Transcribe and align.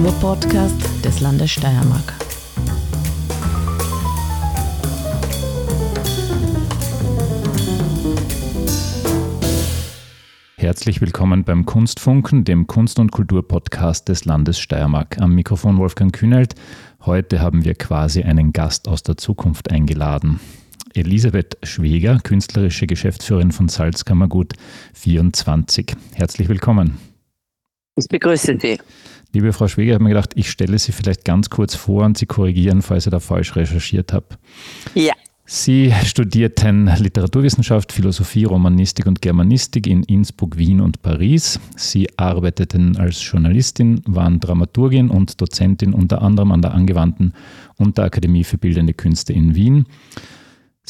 Kulturpodcast 0.00 1.04
des 1.04 1.20
Landes 1.20 1.50
Steiermark. 1.50 2.14
Herzlich 10.56 11.02
willkommen 11.02 11.44
beim 11.44 11.66
Kunstfunken, 11.66 12.44
dem 12.44 12.66
Kunst- 12.66 12.98
und 12.98 13.12
Kulturpodcast 13.12 14.08
des 14.08 14.24
Landes 14.24 14.58
Steiermark. 14.58 15.18
Am 15.20 15.34
Mikrofon 15.34 15.76
Wolfgang 15.76 16.16
Kühnelt. 16.16 16.54
Heute 17.04 17.40
haben 17.40 17.66
wir 17.66 17.74
quasi 17.74 18.22
einen 18.22 18.54
Gast 18.54 18.88
aus 18.88 19.02
der 19.02 19.18
Zukunft 19.18 19.70
eingeladen. 19.70 20.40
Elisabeth 20.94 21.58
Schweger, 21.62 22.20
künstlerische 22.20 22.86
Geschäftsführerin 22.86 23.52
von 23.52 23.68
Salzkammergut 23.68 24.54
24. 24.94 25.94
Herzlich 26.14 26.48
willkommen. 26.48 26.96
Ich 27.96 28.08
begrüße 28.08 28.56
Sie. 28.58 28.78
Liebe 29.32 29.52
Frau 29.52 29.68
Schweger, 29.68 29.90
ich 29.90 29.94
habe 29.94 30.04
mir 30.04 30.10
gedacht, 30.10 30.32
ich 30.34 30.50
stelle 30.50 30.78
Sie 30.78 30.90
vielleicht 30.90 31.24
ganz 31.24 31.50
kurz 31.50 31.76
vor 31.76 32.04
und 32.04 32.18
Sie 32.18 32.26
korrigieren, 32.26 32.82
falls 32.82 33.06
ich 33.06 33.10
da 33.10 33.20
falsch 33.20 33.54
recherchiert 33.54 34.12
habe. 34.12 34.26
Ja. 34.94 35.12
Sie 35.44 35.92
studierten 36.04 36.86
Literaturwissenschaft, 36.86 37.92
Philosophie, 37.92 38.44
Romanistik 38.44 39.06
und 39.06 39.20
Germanistik 39.20 39.86
in 39.86 40.04
Innsbruck, 40.04 40.56
Wien 40.58 40.80
und 40.80 41.02
Paris. 41.02 41.58
Sie 41.76 42.08
arbeiteten 42.16 42.96
als 42.96 43.20
Journalistin, 43.24 44.00
waren 44.06 44.38
Dramaturgin 44.38 45.10
und 45.10 45.40
Dozentin 45.40 45.92
unter 45.92 46.22
anderem 46.22 46.52
an 46.52 46.62
der 46.62 46.74
angewandten 46.74 47.32
Unterakademie 47.78 48.44
für 48.44 48.58
Bildende 48.58 48.94
Künste 48.94 49.32
in 49.32 49.54
Wien. 49.54 49.86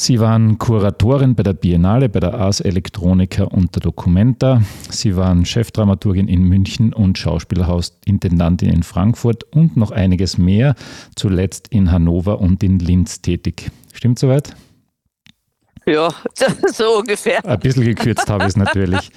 Sie 0.02 0.18
waren 0.18 0.56
Kuratorin 0.56 1.34
bei 1.34 1.42
der 1.42 1.52
Biennale, 1.52 2.08
bei 2.08 2.20
der 2.20 2.32
Ars 2.32 2.60
Electronica 2.60 3.44
und 3.44 3.74
der 3.74 3.82
Documenta. 3.82 4.62
Sie 4.88 5.14
waren 5.14 5.44
Chefdramaturgin 5.44 6.26
in 6.26 6.42
München 6.42 6.94
und 6.94 7.18
Schauspielhausintendantin 7.18 8.70
in 8.70 8.82
Frankfurt 8.82 9.44
und 9.52 9.76
noch 9.76 9.90
einiges 9.90 10.38
mehr, 10.38 10.74
zuletzt 11.16 11.68
in 11.68 11.92
Hannover 11.92 12.40
und 12.40 12.62
in 12.62 12.78
Linz 12.78 13.20
tätig. 13.20 13.70
Stimmt 13.92 14.18
soweit? 14.18 14.56
Ja, 15.84 16.08
so 16.72 17.00
ungefähr. 17.00 17.44
Ein 17.44 17.60
bisschen 17.60 17.84
gekürzt 17.84 18.30
habe 18.30 18.44
ich 18.44 18.48
es 18.48 18.56
natürlich. 18.56 19.10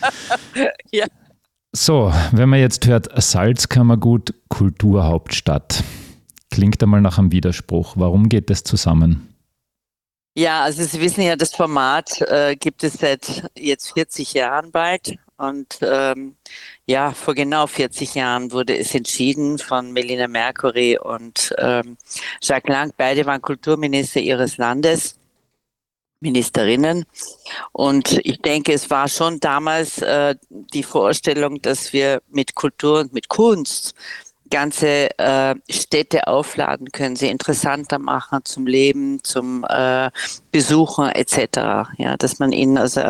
ja. 0.91 1.05
So, 1.71 2.11
wenn 2.33 2.49
man 2.49 2.59
jetzt 2.59 2.85
hört, 2.87 3.07
Salzkammergut, 3.23 4.33
Kulturhauptstadt, 4.49 5.81
klingt 6.51 6.83
einmal 6.83 6.99
nach 6.99 7.19
einem 7.19 7.31
Widerspruch. 7.31 7.93
Warum 7.95 8.27
geht 8.27 8.49
das 8.49 8.65
zusammen? 8.65 9.32
Ja, 10.35 10.63
also 10.63 10.83
Sie 10.83 10.99
wissen 10.99 11.21
ja, 11.21 11.35
das 11.35 11.53
Format 11.53 12.19
äh, 12.21 12.55
gibt 12.55 12.83
es 12.83 12.93
seit 12.93 13.49
jetzt 13.55 13.93
40 13.93 14.33
Jahren 14.33 14.71
bald. 14.71 15.15
Und 15.37 15.77
ähm, 15.81 16.35
ja, 16.87 17.11
vor 17.11 17.35
genau 17.35 17.67
40 17.67 18.15
Jahren 18.15 18.51
wurde 18.51 18.75
es 18.77 18.95
entschieden 18.95 19.59
von 19.59 19.91
Melina 19.91 20.27
Mercury 20.27 20.97
und 20.97 21.53
ähm, 21.59 21.97
Jacques 22.41 22.71
Lang. 22.73 22.93
Beide 22.97 23.25
waren 23.27 23.41
Kulturminister 23.41 24.21
ihres 24.21 24.57
Landes, 24.57 25.19
Ministerinnen. 26.19 27.05
Und 27.71 28.19
ich 28.23 28.41
denke, 28.41 28.73
es 28.73 28.89
war 28.89 29.07
schon 29.09 29.39
damals 29.39 30.01
äh, 30.01 30.35
die 30.49 30.83
Vorstellung, 30.83 31.61
dass 31.61 31.93
wir 31.93 32.21
mit 32.29 32.55
Kultur 32.55 33.01
und 33.01 33.13
mit 33.13 33.27
Kunst 33.27 33.93
ganze 34.53 35.09
äh, 35.17 35.55
Städte 35.67 36.27
aufladen 36.27 36.91
können, 36.91 37.15
sie 37.15 37.27
interessanter 37.27 37.97
machen 37.97 38.41
zum 38.43 38.67
Leben, 38.67 39.19
zum 39.23 39.65
äh, 39.67 40.11
Besuchen 40.51 41.09
etc. 41.09 41.89
Ja, 41.97 42.17
dass 42.17 42.37
man 42.37 42.51
ihnen 42.51 42.77
also 42.77 43.01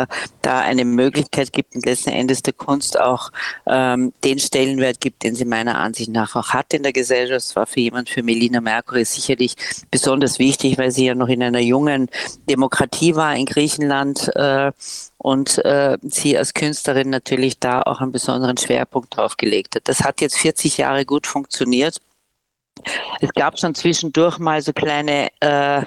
da 0.42 0.60
eine 0.60 0.86
Möglichkeit 0.86 1.52
gibt 1.52 1.76
und 1.76 1.86
letzten 1.86 2.12
Endes 2.12 2.44
der 2.44 2.54
Kunst 2.54 2.98
auch 2.98 3.30
ähm, 3.68 4.14
den 4.24 4.40
Stellenwert 4.40 5.02
gibt, 5.02 5.24
den 5.24 5.36
sie 5.36 5.44
meiner 5.44 5.80
Ansicht 5.80 6.12
nach 6.12 6.38
auch 6.38 6.50
hat 6.52 6.74
in 6.74 6.84
der 6.84 6.94
Gesellschaft. 6.94 7.46
Das 7.46 7.56
war 7.58 7.66
für 7.66 7.82
jemand, 7.82 8.10
für 8.10 8.24
Melina 8.24 8.62
Mercury 8.62 9.04
sicherlich 9.04 9.56
besonders 9.92 10.40
wichtig, 10.40 10.78
weil 10.78 10.92
sie 10.92 11.08
ja 11.08 11.16
noch 11.16 11.28
in 11.28 11.44
einer 11.44 11.60
jungen 11.60 12.10
Demokratie 12.50 13.16
war 13.16 13.36
in 13.36 13.46
Griechenland 13.46 14.34
äh, 14.34 14.72
und 15.24 15.58
äh, 15.64 15.98
sie 16.02 16.38
als 16.38 16.54
Künstlerin 16.54 17.10
natürlich 17.10 17.58
da 17.58 17.82
auch 17.82 18.02
einen 18.02 18.12
besonderen 18.12 18.58
Schwerpunkt 18.58 19.16
drauf 19.16 19.38
gelegt 19.38 19.76
hat. 19.76 19.88
Das 19.88 20.04
hat 20.04 20.20
jetzt 20.20 20.38
40 20.38 20.78
Jahre 20.78 21.06
gut 21.06 21.26
funktioniert. 21.26 22.02
Es 23.22 23.30
gab 23.34 23.58
schon 23.58 23.74
zwischendurch 23.74 24.38
mal 24.38 24.62
so 24.62 24.74
kleine, 24.74 25.30
äh, 25.40 25.84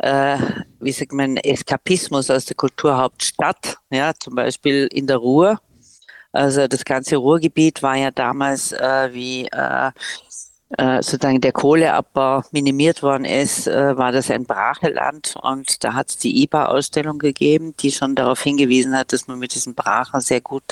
äh, 0.00 0.38
wie 0.80 0.92
sagt 0.92 1.12
man, 1.12 1.38
Eskapismus 1.38 2.28
aus 2.28 2.44
der 2.44 2.56
Kulturhauptstadt, 2.56 3.78
ja, 3.90 4.12
zum 4.18 4.34
Beispiel 4.34 4.86
in 4.92 5.06
der 5.06 5.16
Ruhr. 5.16 5.60
Also 6.32 6.68
das 6.68 6.84
ganze 6.84 7.16
Ruhrgebiet 7.16 7.82
war 7.82 7.96
ja 7.96 8.10
damals 8.10 8.72
äh, 8.72 9.14
wie 9.14 9.48
äh, 10.78 11.02
sozusagen 11.02 11.40
der 11.40 11.52
Kohleabbau 11.52 12.42
minimiert 12.52 13.02
worden 13.02 13.24
ist, 13.24 13.66
äh, 13.66 13.96
war 13.96 14.12
das 14.12 14.30
ein 14.30 14.44
Bracheland 14.44 15.34
und 15.42 15.82
da 15.84 15.94
hat 15.94 16.10
es 16.10 16.18
die 16.18 16.42
IBA-Ausstellung 16.42 17.18
gegeben, 17.18 17.74
die 17.80 17.92
schon 17.92 18.14
darauf 18.14 18.42
hingewiesen 18.42 18.96
hat, 18.96 19.12
dass 19.12 19.28
man 19.28 19.38
mit 19.38 19.54
diesen 19.54 19.74
Brachen 19.74 20.20
sehr 20.20 20.40
gut 20.40 20.64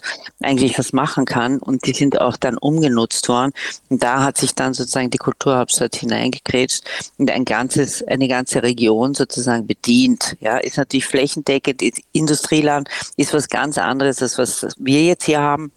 eigentlich 0.43 0.79
was 0.79 0.93
machen 0.93 1.25
kann 1.25 1.59
und 1.59 1.87
die 1.87 1.93
sind 1.93 2.21
auch 2.21 2.37
dann 2.37 2.59
umgenutzt 2.59 3.29
worden 3.29 3.53
und 3.89 4.03
da 4.03 4.23
hat 4.23 4.39
sich 4.39 4.55
dann 4.55 4.75
sozusagen 4.75 5.11
die 5.11 5.19
Kulturhauptstadt 5.19 5.97
hineingekrätscht 5.97 6.85
und 7.19 7.31
ein 7.31 7.45
ganzes, 7.45 8.03
eine 8.07 8.29
ganze 8.29 8.63
Region 8.63 9.15
sozusagen 9.15 9.67
bedient. 9.67 10.37
Ja, 10.41 10.59
ist 10.59 10.77
natürlich 10.79 11.07
flächendeckend, 11.07 11.83
Industrieland 12.13 12.89
ist 13.17 13.35
was 13.35 13.49
ganz 13.49 13.79
anderes, 13.79 14.23
als 14.23 14.39
was 14.39 14.67
wir 14.79 15.03
jetzt 15.05 15.25
hier 15.25 15.41
haben. 15.41 15.73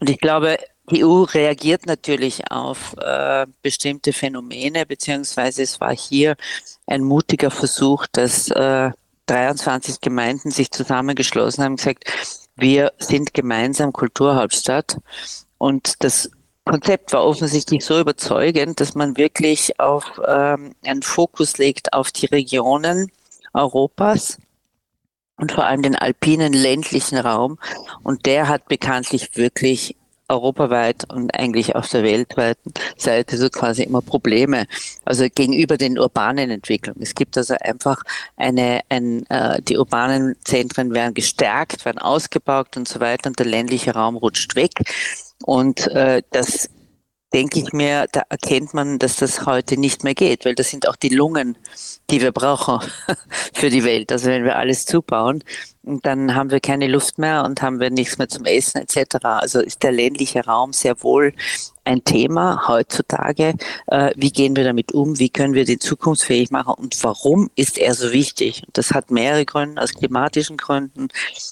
Und 0.00 0.08
ich 0.08 0.18
glaube, 0.18 0.56
die 0.90 1.04
EU 1.04 1.22
reagiert 1.22 1.86
natürlich 1.86 2.50
auf 2.50 2.96
äh, 2.98 3.46
bestimmte 3.62 4.12
Phänomene, 4.12 4.86
beziehungsweise 4.86 5.62
es 5.62 5.80
war 5.80 5.94
hier 5.94 6.36
ein 6.86 7.02
mutiger 7.02 7.50
Versuch, 7.50 8.06
dass 8.12 8.50
äh, 8.50 8.90
23 9.26 10.00
Gemeinden 10.00 10.50
sich 10.50 10.70
zusammengeschlossen 10.70 11.62
haben 11.62 11.72
und 11.72 11.76
gesagt, 11.76 12.04
wir 12.56 12.92
sind 12.98 13.32
gemeinsam 13.32 13.92
Kulturhauptstadt. 13.92 14.98
Und 15.58 16.02
das 16.02 16.30
Konzept 16.64 17.12
war 17.12 17.24
offensichtlich 17.24 17.84
so 17.84 17.98
überzeugend, 17.98 18.80
dass 18.80 18.94
man 18.94 19.16
wirklich 19.16 19.78
auf 19.78 20.20
ähm, 20.26 20.74
einen 20.84 21.02
Fokus 21.02 21.58
legt 21.58 21.92
auf 21.92 22.10
die 22.10 22.26
Regionen 22.26 23.10
Europas 23.54 24.38
und 25.36 25.52
vor 25.52 25.64
allem 25.64 25.82
den 25.82 25.96
alpinen 25.96 26.52
ländlichen 26.52 27.18
Raum. 27.18 27.58
Und 28.02 28.26
der 28.26 28.48
hat 28.48 28.68
bekanntlich 28.68 29.36
wirklich 29.36 29.96
europaweit 30.30 31.04
und 31.12 31.34
eigentlich 31.34 31.76
auf 31.76 31.88
der 31.88 32.02
weltweiten 32.02 32.72
Seite 32.96 33.36
so 33.36 33.50
quasi 33.50 33.82
immer 33.82 34.02
Probleme, 34.02 34.66
also 35.04 35.26
gegenüber 35.34 35.76
den 35.76 35.98
urbanen 35.98 36.50
Entwicklungen. 36.50 37.02
Es 37.02 37.14
gibt 37.14 37.36
also 37.36 37.54
einfach 37.60 38.02
eine, 38.36 38.80
ein, 38.88 39.26
äh, 39.28 39.60
die 39.62 39.76
urbanen 39.76 40.36
Zentren 40.44 40.94
werden 40.94 41.14
gestärkt, 41.14 41.84
werden 41.84 41.98
ausgebaut 41.98 42.76
und 42.76 42.88
so 42.88 43.00
weiter 43.00 43.28
und 43.28 43.38
der 43.38 43.46
ländliche 43.46 43.94
Raum 43.94 44.16
rutscht 44.16 44.54
weg. 44.54 44.72
Und 45.44 45.86
äh, 45.88 46.22
das 46.30 46.68
denke 47.32 47.60
ich 47.60 47.72
mir, 47.72 48.06
da 48.12 48.22
erkennt 48.28 48.74
man, 48.74 48.98
dass 48.98 49.16
das 49.16 49.46
heute 49.46 49.76
nicht 49.78 50.04
mehr 50.04 50.14
geht, 50.14 50.44
weil 50.44 50.54
das 50.54 50.70
sind 50.70 50.88
auch 50.88 50.96
die 50.96 51.10
Lungen, 51.10 51.56
die 52.10 52.20
wir 52.20 52.32
brauchen 52.32 52.80
für 53.52 53.70
die 53.70 53.84
Welt. 53.84 54.10
Also 54.12 54.28
wenn 54.28 54.44
wir 54.44 54.56
alles 54.56 54.84
zubauen, 54.84 55.44
dann 55.82 56.34
haben 56.34 56.50
wir 56.50 56.60
keine 56.60 56.88
Luft 56.88 57.18
mehr 57.18 57.44
und 57.44 57.62
haben 57.62 57.80
wir 57.80 57.90
nichts 57.90 58.18
mehr 58.18 58.28
zum 58.28 58.44
Essen 58.44 58.78
etc. 58.82 59.16
Also 59.22 59.60
ist 59.60 59.82
der 59.82 59.92
ländliche 59.92 60.44
Raum 60.44 60.72
sehr 60.72 61.02
wohl 61.02 61.32
ein 61.84 62.04
Thema 62.04 62.68
heutzutage. 62.68 63.54
Äh, 63.86 64.12
wie 64.14 64.30
gehen 64.30 64.54
wir 64.54 64.64
damit 64.64 64.92
um? 64.92 65.18
Wie 65.18 65.30
können 65.30 65.54
wir 65.54 65.64
den 65.64 65.80
zukunftsfähig 65.80 66.50
machen? 66.50 66.74
Und 66.74 67.02
warum 67.02 67.50
ist 67.56 67.78
er 67.78 67.94
so 67.94 68.12
wichtig? 68.12 68.62
Das 68.74 68.92
hat 68.92 69.10
mehrere 69.10 69.46
Gründe, 69.46 69.80
aus 69.80 69.94
klimatischen 69.94 70.56
Gründen, 70.56 71.08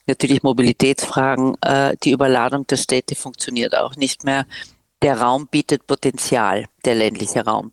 natürlich 0.06 0.42
Mobilitätsfragen. 0.42 1.56
Äh, 1.62 1.96
die 2.04 2.12
Überladung 2.12 2.66
der 2.66 2.76
Städte 2.76 3.14
funktioniert 3.14 3.76
auch 3.76 3.96
nicht 3.96 4.24
mehr 4.24 4.46
der 5.02 5.20
Raum 5.20 5.46
bietet 5.48 5.86
Potenzial, 5.86 6.66
der 6.84 6.94
ländliche 6.94 7.44
Raum. 7.44 7.72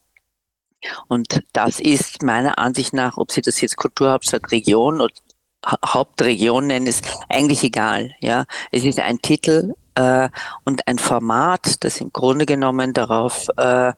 Und 1.08 1.42
das 1.54 1.80
ist 1.80 2.22
meiner 2.22 2.60
Ansicht 2.60 2.94
nach, 2.94 3.18
ob 3.18 3.32
Sie 3.32 3.42
das 3.42 3.62
jetzt 3.62 3.78
Kulturhauptstadt 3.78 4.52
Region 4.52 5.02
oder 5.02 5.14
Hauptregion 5.84 6.68
nennen, 6.68 6.88
ist 6.88 7.06
eigentlich 7.28 7.64
egal. 7.64 8.14
Ja, 8.20 8.46
es 8.72 8.84
ist 8.84 9.00
ein 9.00 9.20
Titel 9.20 9.74
äh, 9.96 10.30
und 10.64 10.88
ein 10.88 11.00
Format, 11.00 11.84
das 11.84 12.02
im 12.02 12.14
Grunde 12.14 12.46
genommen 12.46 12.94
darauf 12.94 13.48
äh, 13.58 13.90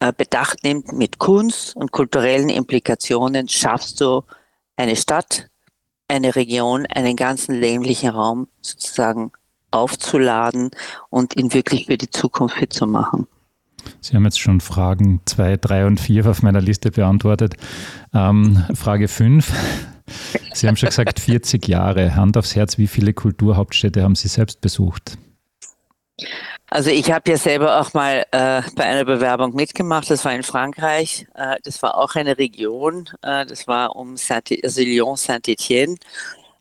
äh 0.00 0.12
Bedacht 0.16 0.64
nimmt, 0.64 0.92
mit 0.92 1.18
Kunst 1.18 1.76
und 1.76 1.92
kulturellen 1.92 2.48
Implikationen 2.48 3.48
schaffst 3.48 4.00
du 4.00 4.22
eine 4.76 4.96
Stadt, 4.96 5.48
eine 6.08 6.34
Region, 6.34 6.86
einen 6.86 7.14
ganzen 7.14 7.54
ländlichen 7.54 8.10
Raum 8.10 8.48
sozusagen 8.60 9.30
aufzuladen 9.70 10.70
und 11.08 11.36
ihn 11.36 11.52
wirklich 11.52 11.86
für 11.86 11.96
die 11.96 12.10
Zukunft 12.10 12.56
fit 12.56 12.72
zu 12.72 12.86
machen. 12.86 13.26
Sie 14.00 14.14
haben 14.14 14.24
jetzt 14.24 14.40
schon 14.40 14.60
Fragen 14.60 15.20
2, 15.24 15.56
3 15.56 15.86
und 15.86 16.00
4 16.00 16.26
auf 16.26 16.42
meiner 16.42 16.60
Liste 16.60 16.90
beantwortet. 16.90 17.54
Ähm, 18.14 18.64
Frage 18.74 19.08
5. 19.08 19.52
Sie 20.52 20.68
haben 20.68 20.76
schon 20.76 20.88
gesagt, 20.88 21.20
40 21.20 21.66
Jahre. 21.68 22.14
Hand 22.14 22.36
aufs 22.36 22.56
Herz, 22.56 22.78
wie 22.78 22.86
viele 22.88 23.12
Kulturhauptstädte 23.14 24.02
haben 24.02 24.14
Sie 24.14 24.28
selbst 24.28 24.60
besucht? 24.60 25.18
Also 26.72 26.90
ich 26.90 27.10
habe 27.10 27.28
ja 27.28 27.36
selber 27.36 27.80
auch 27.80 27.94
mal 27.94 28.24
äh, 28.30 28.62
bei 28.76 28.84
einer 28.84 29.04
Bewerbung 29.04 29.56
mitgemacht. 29.56 30.08
Das 30.08 30.24
war 30.24 30.32
in 30.32 30.44
Frankreich. 30.44 31.26
Äh, 31.34 31.56
das 31.64 31.82
war 31.82 31.98
auch 31.98 32.14
eine 32.14 32.38
Region. 32.38 33.08
Äh, 33.22 33.44
das 33.46 33.66
war 33.66 33.96
um 33.96 34.16
Saint 34.16 34.52
also 34.62 34.80
Lyon, 34.80 35.16
Saint-Étienne. 35.16 35.96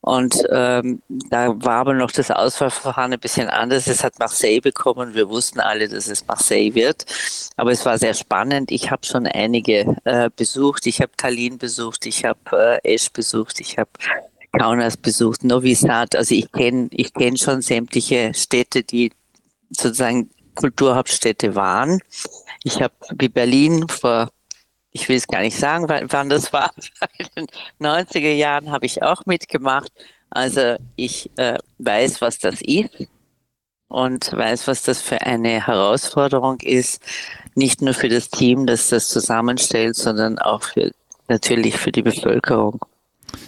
Und 0.01 0.35
ähm, 0.51 1.01
da 1.07 1.53
war 1.63 1.81
aber 1.81 1.93
noch 1.93 2.11
das 2.11 2.31
Auswahlverfahren 2.31 3.13
ein 3.13 3.19
bisschen 3.19 3.49
anders. 3.49 3.87
Es 3.87 4.03
hat 4.03 4.17
Marseille 4.19 4.61
bekommen. 4.61 5.13
Wir 5.13 5.29
wussten 5.29 5.59
alle, 5.59 5.89
dass 5.89 6.07
es 6.07 6.25
Marseille 6.25 6.73
wird. 6.73 7.05
Aber 7.57 7.71
es 7.71 7.85
war 7.85 7.97
sehr 7.97 8.13
spannend. 8.13 8.71
Ich 8.71 8.91
habe 8.91 9.05
schon 9.05 9.27
einige 9.27 9.97
äh, 10.05 10.29
besucht. 10.35 10.87
Ich 10.87 11.01
habe 11.01 11.11
Tallinn 11.17 11.57
besucht. 11.57 12.05
Ich 12.05 12.23
habe 12.23 12.79
äh, 12.83 12.93
Esch 12.93 13.11
besucht. 13.11 13.59
Ich 13.59 13.77
habe 13.77 13.89
Kaunas 14.57 14.97
besucht, 14.97 15.43
Novi 15.43 15.75
Sad. 15.75 16.15
Also 16.15 16.33
ich 16.33 16.51
kenne 16.51 16.87
ich 16.91 17.13
kenn 17.13 17.37
schon 17.37 17.61
sämtliche 17.61 18.33
Städte, 18.33 18.83
die 18.83 19.11
sozusagen 19.69 20.29
Kulturhauptstädte 20.55 21.55
waren. 21.55 21.99
Ich 22.63 22.81
habe 22.81 22.93
wie 23.17 23.29
Berlin 23.29 23.87
vor, 23.87 24.29
ich 24.91 25.07
will 25.07 25.17
es 25.17 25.27
gar 25.27 25.41
nicht 25.41 25.57
sagen, 25.57 25.87
wann 25.87 26.29
das 26.29 26.51
war, 26.53 26.71
in 27.17 27.27
den 27.35 27.47
90er 27.85 28.33
Jahren 28.33 28.71
habe 28.71 28.85
ich 28.85 29.03
auch 29.03 29.25
mitgemacht. 29.25 29.91
Also 30.29 30.75
ich 30.95 31.29
äh, 31.37 31.57
weiß, 31.79 32.21
was 32.21 32.37
das 32.37 32.61
ist 32.61 33.07
und 33.87 34.31
weiß, 34.31 34.67
was 34.67 34.83
das 34.83 35.01
für 35.01 35.21
eine 35.21 35.65
Herausforderung 35.65 36.59
ist, 36.61 37.01
nicht 37.55 37.81
nur 37.81 37.93
für 37.93 38.09
das 38.09 38.29
Team, 38.29 38.65
das 38.67 38.89
das 38.89 39.09
zusammenstellt, 39.09 39.95
sondern 39.95 40.37
auch 40.39 40.63
für, 40.63 40.91
natürlich 41.27 41.77
für 41.77 41.91
die 41.91 42.03
Bevölkerung. 42.03 42.79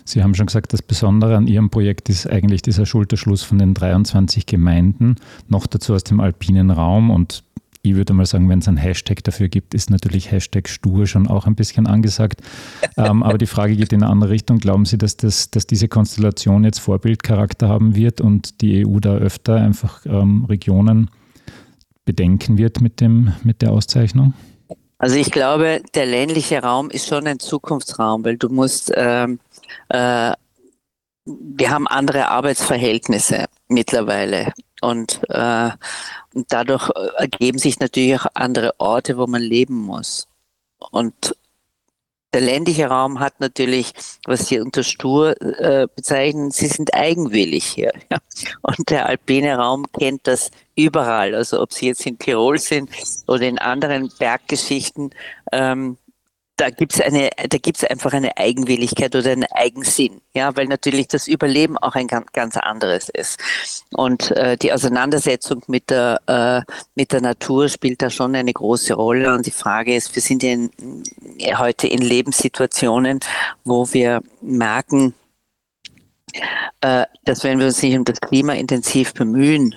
Sie 0.05 0.21
haben 0.21 0.35
schon 0.35 0.47
gesagt, 0.47 0.73
das 0.73 0.81
Besondere 0.81 1.35
an 1.37 1.47
Ihrem 1.47 1.69
Projekt 1.69 2.09
ist 2.09 2.27
eigentlich 2.27 2.61
dieser 2.61 2.85
Schulterschluss 2.85 3.43
von 3.43 3.57
den 3.57 3.73
23 3.73 4.45
Gemeinden, 4.45 5.15
noch 5.47 5.67
dazu 5.67 5.93
aus 5.93 6.03
dem 6.03 6.19
alpinen 6.19 6.71
Raum. 6.71 7.09
Und 7.09 7.43
ich 7.83 7.95
würde 7.95 8.13
mal 8.13 8.25
sagen, 8.25 8.47
wenn 8.49 8.59
es 8.59 8.67
einen 8.67 8.77
Hashtag 8.77 9.23
dafür 9.23 9.47
gibt, 9.47 9.73
ist 9.73 9.89
natürlich 9.89 10.31
Hashtag 10.31 10.69
Stur 10.69 11.07
schon 11.07 11.27
auch 11.27 11.47
ein 11.47 11.55
bisschen 11.55 11.87
angesagt. 11.87 12.41
ähm, 12.97 13.23
aber 13.23 13.37
die 13.37 13.47
Frage 13.47 13.75
geht 13.75 13.91
in 13.91 14.03
eine 14.03 14.11
andere 14.11 14.29
Richtung. 14.29 14.59
Glauben 14.59 14.85
Sie, 14.85 14.97
dass, 14.97 15.17
das, 15.17 15.49
dass 15.49 15.65
diese 15.65 15.87
Konstellation 15.87 16.63
jetzt 16.63 16.79
Vorbildcharakter 16.79 17.67
haben 17.67 17.95
wird 17.95 18.21
und 18.21 18.61
die 18.61 18.85
EU 18.85 18.99
da 18.99 19.15
öfter 19.15 19.55
einfach 19.55 20.05
ähm, 20.05 20.45
Regionen 20.45 21.09
bedenken 22.05 22.57
wird 22.57 22.81
mit, 22.81 23.01
dem, 23.01 23.33
mit 23.43 23.61
der 23.61 23.71
Auszeichnung? 23.71 24.33
Also 24.97 25.15
ich 25.15 25.31
glaube, 25.31 25.81
der 25.95 26.05
ländliche 26.05 26.61
Raum 26.61 26.91
ist 26.91 27.07
schon 27.07 27.25
ein 27.25 27.39
Zukunftsraum, 27.39 28.23
weil 28.23 28.37
du 28.37 28.49
musst 28.49 28.91
ähm, 28.95 29.39
äh, 29.89 30.33
wir 31.25 31.69
haben 31.69 31.87
andere 31.87 32.29
Arbeitsverhältnisse 32.29 33.45
mittlerweile 33.67 34.53
und, 34.81 35.21
äh, 35.29 35.71
dadurch 36.33 36.89
ergeben 37.17 37.57
sich 37.57 37.79
natürlich 37.79 38.19
auch 38.19 38.27
andere 38.33 38.73
Orte, 38.79 39.17
wo 39.17 39.27
man 39.27 39.41
leben 39.41 39.75
muss. 39.75 40.27
Und 40.91 41.35
der 42.33 42.41
ländliche 42.41 42.87
Raum 42.87 43.19
hat 43.19 43.39
natürlich, 43.39 43.93
was 44.25 44.47
Sie 44.47 44.59
unter 44.59 44.83
stur 44.83 45.39
äh, 45.41 45.87
bezeichnen, 45.93 46.51
sie 46.51 46.67
sind 46.67 46.93
eigenwillig 46.93 47.65
hier. 47.65 47.91
Ja. 48.09 48.17
Und 48.61 48.89
der 48.89 49.07
alpine 49.07 49.57
Raum 49.57 49.85
kennt 49.91 50.27
das 50.27 50.49
überall. 50.75 51.35
Also 51.35 51.61
ob 51.61 51.73
Sie 51.73 51.87
jetzt 51.87 52.05
in 52.05 52.17
Tirol 52.17 52.57
sind 52.57 52.89
oder 53.27 53.41
in 53.41 53.59
anderen 53.59 54.09
Berggeschichten, 54.17 55.11
ähm, 55.51 55.97
da 56.61 56.69
gibt 56.69 56.93
es 56.93 57.01
eine, 57.01 57.31
da 57.35 57.57
gibt 57.57 57.77
es 57.77 57.83
einfach 57.83 58.13
eine 58.13 58.37
Eigenwilligkeit 58.37 59.15
oder 59.15 59.31
einen 59.31 59.51
Eigensinn, 59.51 60.21
ja, 60.35 60.55
weil 60.55 60.67
natürlich 60.67 61.07
das 61.07 61.27
Überleben 61.27 61.75
auch 61.79 61.95
ein 61.95 62.05
ganz, 62.05 62.31
ganz 62.33 62.55
anderes 62.55 63.09
ist. 63.09 63.39
Und 63.95 64.29
äh, 64.31 64.57
die 64.57 64.71
Auseinandersetzung 64.71 65.63
mit 65.65 65.89
der, 65.89 66.21
äh, 66.27 66.61
mit 66.93 67.13
der 67.13 67.21
Natur 67.21 67.67
spielt 67.67 68.03
da 68.03 68.11
schon 68.11 68.35
eine 68.35 68.53
große 68.53 68.93
Rolle. 68.93 69.33
Und 69.33 69.47
die 69.47 69.51
Frage 69.51 69.95
ist, 69.95 70.13
wir 70.13 70.21
sind 70.21 70.43
in, 70.43 70.69
heute 71.57 71.87
in 71.87 72.01
Lebenssituationen, 72.03 73.21
wo 73.63 73.91
wir 73.91 74.21
merken, 74.41 75.15
äh, 76.81 77.05
dass 77.25 77.43
wenn 77.43 77.57
wir 77.57 77.65
uns 77.65 77.81
nicht 77.81 77.97
um 77.97 78.05
das 78.05 78.21
Klima 78.21 78.53
intensiv 78.53 79.15
bemühen, 79.15 79.73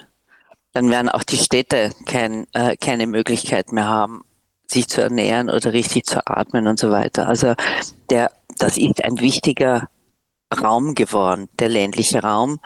dann 0.74 0.90
werden 0.90 1.08
auch 1.08 1.22
die 1.22 1.38
Städte 1.38 1.92
kein, 2.04 2.46
äh, 2.52 2.76
keine 2.76 3.06
Möglichkeit 3.06 3.72
mehr 3.72 3.88
haben, 3.88 4.22
sich 4.66 4.88
zu 4.88 5.02
ernähren 5.02 5.50
oder 5.50 5.72
richtig 5.72 6.06
zu 6.06 6.26
atmen 6.26 6.66
und 6.66 6.78
so 6.78 6.90
weiter. 6.90 7.28
Also 7.28 7.54
der, 8.10 8.30
das 8.58 8.76
ist 8.76 9.04
ein 9.04 9.20
wichtiger 9.20 9.88
Raum 10.60 10.94
geworden, 10.94 11.48
der 11.58 11.68
ländliche 11.68 12.22
Raum. 12.22 12.60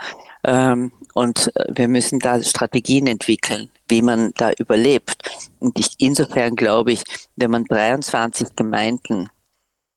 Ähm, 0.45 0.93
und 1.15 1.51
wir 1.69 1.89
müssen 1.89 2.21
da 2.21 2.43
Strategien 2.43 3.07
entwickeln, 3.07 3.71
wie 3.89 4.03
man 4.03 4.33
da 4.37 4.53
überlebt. 4.53 5.17
Und 5.59 5.79
ich, 5.79 5.95
insofern 5.99 6.55
glaube 6.55 6.93
ich, 6.93 7.03
wenn 7.37 7.51
man 7.51 7.65
23 7.65 8.55
Gemeinden 8.55 9.29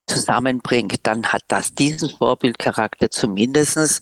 zusammenbringt, 0.08 1.00
dann 1.04 1.28
hat 1.28 1.44
das 1.48 1.74
diesen 1.74 2.10
Vorbildcharakter 2.10 3.12
zumindestens 3.12 4.02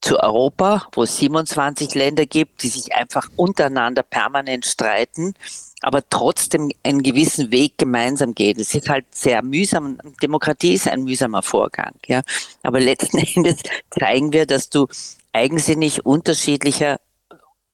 zu 0.00 0.18
Europa, 0.18 0.86
wo 0.92 1.02
es 1.02 1.18
27 1.18 1.94
Länder 1.94 2.24
gibt, 2.24 2.62
die 2.62 2.68
sich 2.68 2.94
einfach 2.94 3.28
untereinander 3.36 4.02
permanent 4.02 4.64
streiten 4.64 5.34
aber 5.80 6.02
trotzdem 6.08 6.70
einen 6.82 7.02
gewissen 7.02 7.50
Weg 7.50 7.78
gemeinsam 7.78 8.34
geht. 8.34 8.58
Es 8.58 8.74
ist 8.74 8.88
halt 8.88 9.06
sehr 9.14 9.42
mühsam. 9.42 9.98
Demokratie 10.22 10.74
ist 10.74 10.88
ein 10.88 11.04
mühsamer 11.04 11.42
Vorgang, 11.42 11.94
ja. 12.06 12.22
Aber 12.62 12.80
letzten 12.80 13.18
Endes 13.34 13.56
zeigen 13.90 14.32
wir, 14.32 14.46
dass 14.46 14.68
du 14.68 14.88
eigensinnig 15.32 16.04
unterschiedlicher, 16.04 16.98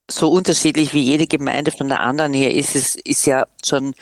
so 0.09 0.31
unterschiedlich 0.31 0.95
wie 0.95 1.03
jede 1.03 1.27
Gemeinde 1.27 1.73
von 1.73 1.89
der 1.89 2.01
anderen 2.01 2.33
hier 2.33 2.55
ist, 2.55 2.77
ist, 2.77 2.97
ist 3.01 3.27
ja 3.27 3.47
schon 3.65 3.95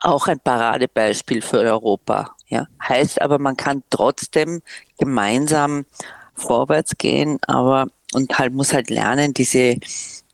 auch 0.00 0.26
ein 0.26 0.40
Paradebeispiel 0.40 1.42
für 1.42 1.60
Europa, 1.60 2.34
ja. 2.48 2.66
Heißt 2.82 3.20
aber, 3.20 3.38
man 3.38 3.56
kann 3.56 3.82
trotzdem 3.90 4.62
gemeinsam 4.98 5.86
vorwärts 6.34 6.96
gehen, 6.98 7.38
aber 7.46 7.86
und 8.12 8.38
halt 8.38 8.52
muss 8.52 8.72
halt 8.72 8.90
lernen, 8.90 9.34
diese 9.34 9.76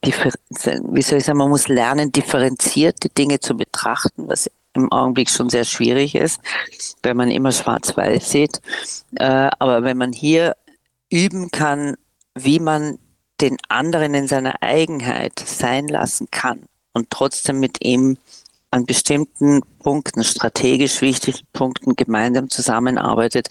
wie 0.02 1.02
soll 1.02 1.18
ich 1.18 1.24
sagen, 1.24 1.38
man 1.38 1.48
muss 1.48 1.68
lernen, 1.68 2.10
differenzierte 2.10 3.08
Dinge 3.08 3.40
zu 3.40 3.56
betrachten, 3.56 4.28
was 4.28 4.50
im 4.74 4.90
Augenblick 4.90 5.30
schon 5.30 5.50
sehr 5.50 5.64
schwierig 5.64 6.14
ist, 6.14 6.40
wenn 7.02 7.16
man 7.16 7.30
immer 7.30 7.52
schwarz-weiß 7.52 8.30
sieht. 8.30 8.60
Äh, 9.16 9.50
aber 9.58 9.84
wenn 9.84 9.98
man 9.98 10.12
hier 10.12 10.56
üben 11.10 11.50
kann, 11.50 11.96
wie 12.34 12.58
man 12.58 12.98
den 13.40 13.58
anderen 13.68 14.14
in 14.14 14.28
seiner 14.28 14.62
Eigenheit 14.62 15.38
sein 15.38 15.88
lassen 15.88 16.28
kann 16.30 16.62
und 16.94 17.10
trotzdem 17.10 17.60
mit 17.60 17.84
ihm 17.84 18.16
an 18.70 18.86
bestimmten 18.86 19.60
Punkten, 19.80 20.24
strategisch 20.24 21.02
wichtigen 21.02 21.46
Punkten 21.52 21.94
gemeinsam 21.94 22.48
zusammenarbeitet, 22.48 23.48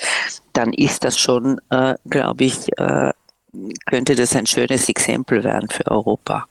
dann 0.54 0.74
ist 0.74 1.04
das 1.04 1.20
schon, 1.20 1.62
äh, 1.70 1.96
glaube 2.10 2.46
ich, 2.46 2.68
äh, 2.80 3.12
könnte 3.86 4.16
das 4.16 4.36
ein 4.36 4.46
schönes 4.46 4.88
Exempel 4.90 5.44
werden 5.44 5.70
für 5.70 5.90
Europa. 5.90 6.46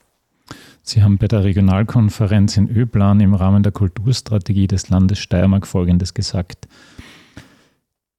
Sie 0.82 1.02
haben 1.02 1.18
bei 1.18 1.28
der 1.28 1.44
Regionalkonferenz 1.44 2.56
in 2.56 2.68
Öplan 2.68 3.20
im 3.20 3.34
Rahmen 3.34 3.62
der 3.62 3.72
Kulturstrategie 3.72 4.66
des 4.66 4.88
Landes 4.88 5.18
Steiermark 5.18 5.66
Folgendes 5.66 6.14
gesagt. 6.14 6.68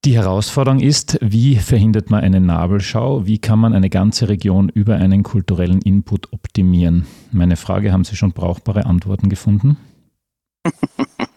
Die 0.04 0.16
Herausforderung 0.16 0.80
ist, 0.80 1.20
wie 1.22 1.58
verhindert 1.58 2.10
man 2.10 2.24
eine 2.24 2.40
Nabelschau? 2.40 3.28
Wie 3.28 3.38
kann 3.38 3.60
man 3.60 3.74
eine 3.74 3.90
ganze 3.90 4.30
Region 4.30 4.70
über 4.70 4.96
einen 4.96 5.22
kulturellen 5.22 5.82
Input 5.82 6.34
optimieren? 6.34 7.06
Meine 7.32 7.56
Frage, 7.56 7.92
haben 7.92 8.04
Sie 8.04 8.16
schon 8.16 8.32
brauchbare 8.32 8.86
Antworten 8.88 9.30
gefunden? 9.30 9.78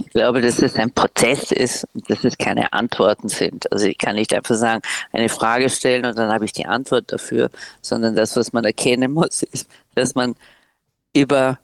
Ich 0.00 0.10
glaube, 0.10 0.40
dass 0.40 0.62
es 0.62 0.76
ein 0.76 0.92
Prozess 0.92 1.50
ist 1.50 1.86
und 1.92 2.08
dass 2.08 2.24
es 2.24 2.38
keine 2.38 2.72
Antworten 2.72 3.28
sind. 3.28 3.70
Also 3.72 3.86
ich 3.86 3.98
kann 3.98 4.14
nicht 4.14 4.32
einfach 4.32 4.54
sagen, 4.54 4.82
eine 5.12 5.28
Frage 5.28 5.68
stellen 5.70 6.06
und 6.06 6.16
dann 6.16 6.32
habe 6.32 6.44
ich 6.44 6.52
die 6.52 6.66
Antwort 6.66 7.12
dafür, 7.12 7.50
sondern 7.82 8.14
das, 8.14 8.36
was 8.36 8.52
man 8.52 8.64
erkennen 8.64 9.12
muss, 9.12 9.42
ist, 9.42 9.68
dass 9.94 10.14
man 10.14 10.36
über, 11.14 11.58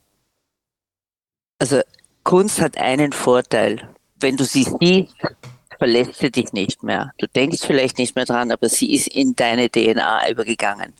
also 1.59 1.81
Kunst 2.25 2.61
hat 2.61 2.77
einen 2.77 3.13
Vorteil. 3.13 3.89
Wenn 4.19 4.37
du 4.37 4.45
sie 4.45 4.65
siehst, 4.65 5.15
verlässt 5.79 6.19
sie 6.19 6.31
dich 6.31 6.53
nicht 6.53 6.83
mehr. 6.83 7.13
Du 7.19 7.27
denkst 7.29 7.63
vielleicht 7.65 7.99
nicht 7.99 8.17
mehr 8.17 8.25
dran, 8.25 8.51
aber 8.51 8.69
sie 8.69 8.95
ist 8.95 9.09
in 9.09 9.37
deine 9.37 9.71
DNA 9.71 10.31
übergegangen. 10.31 10.93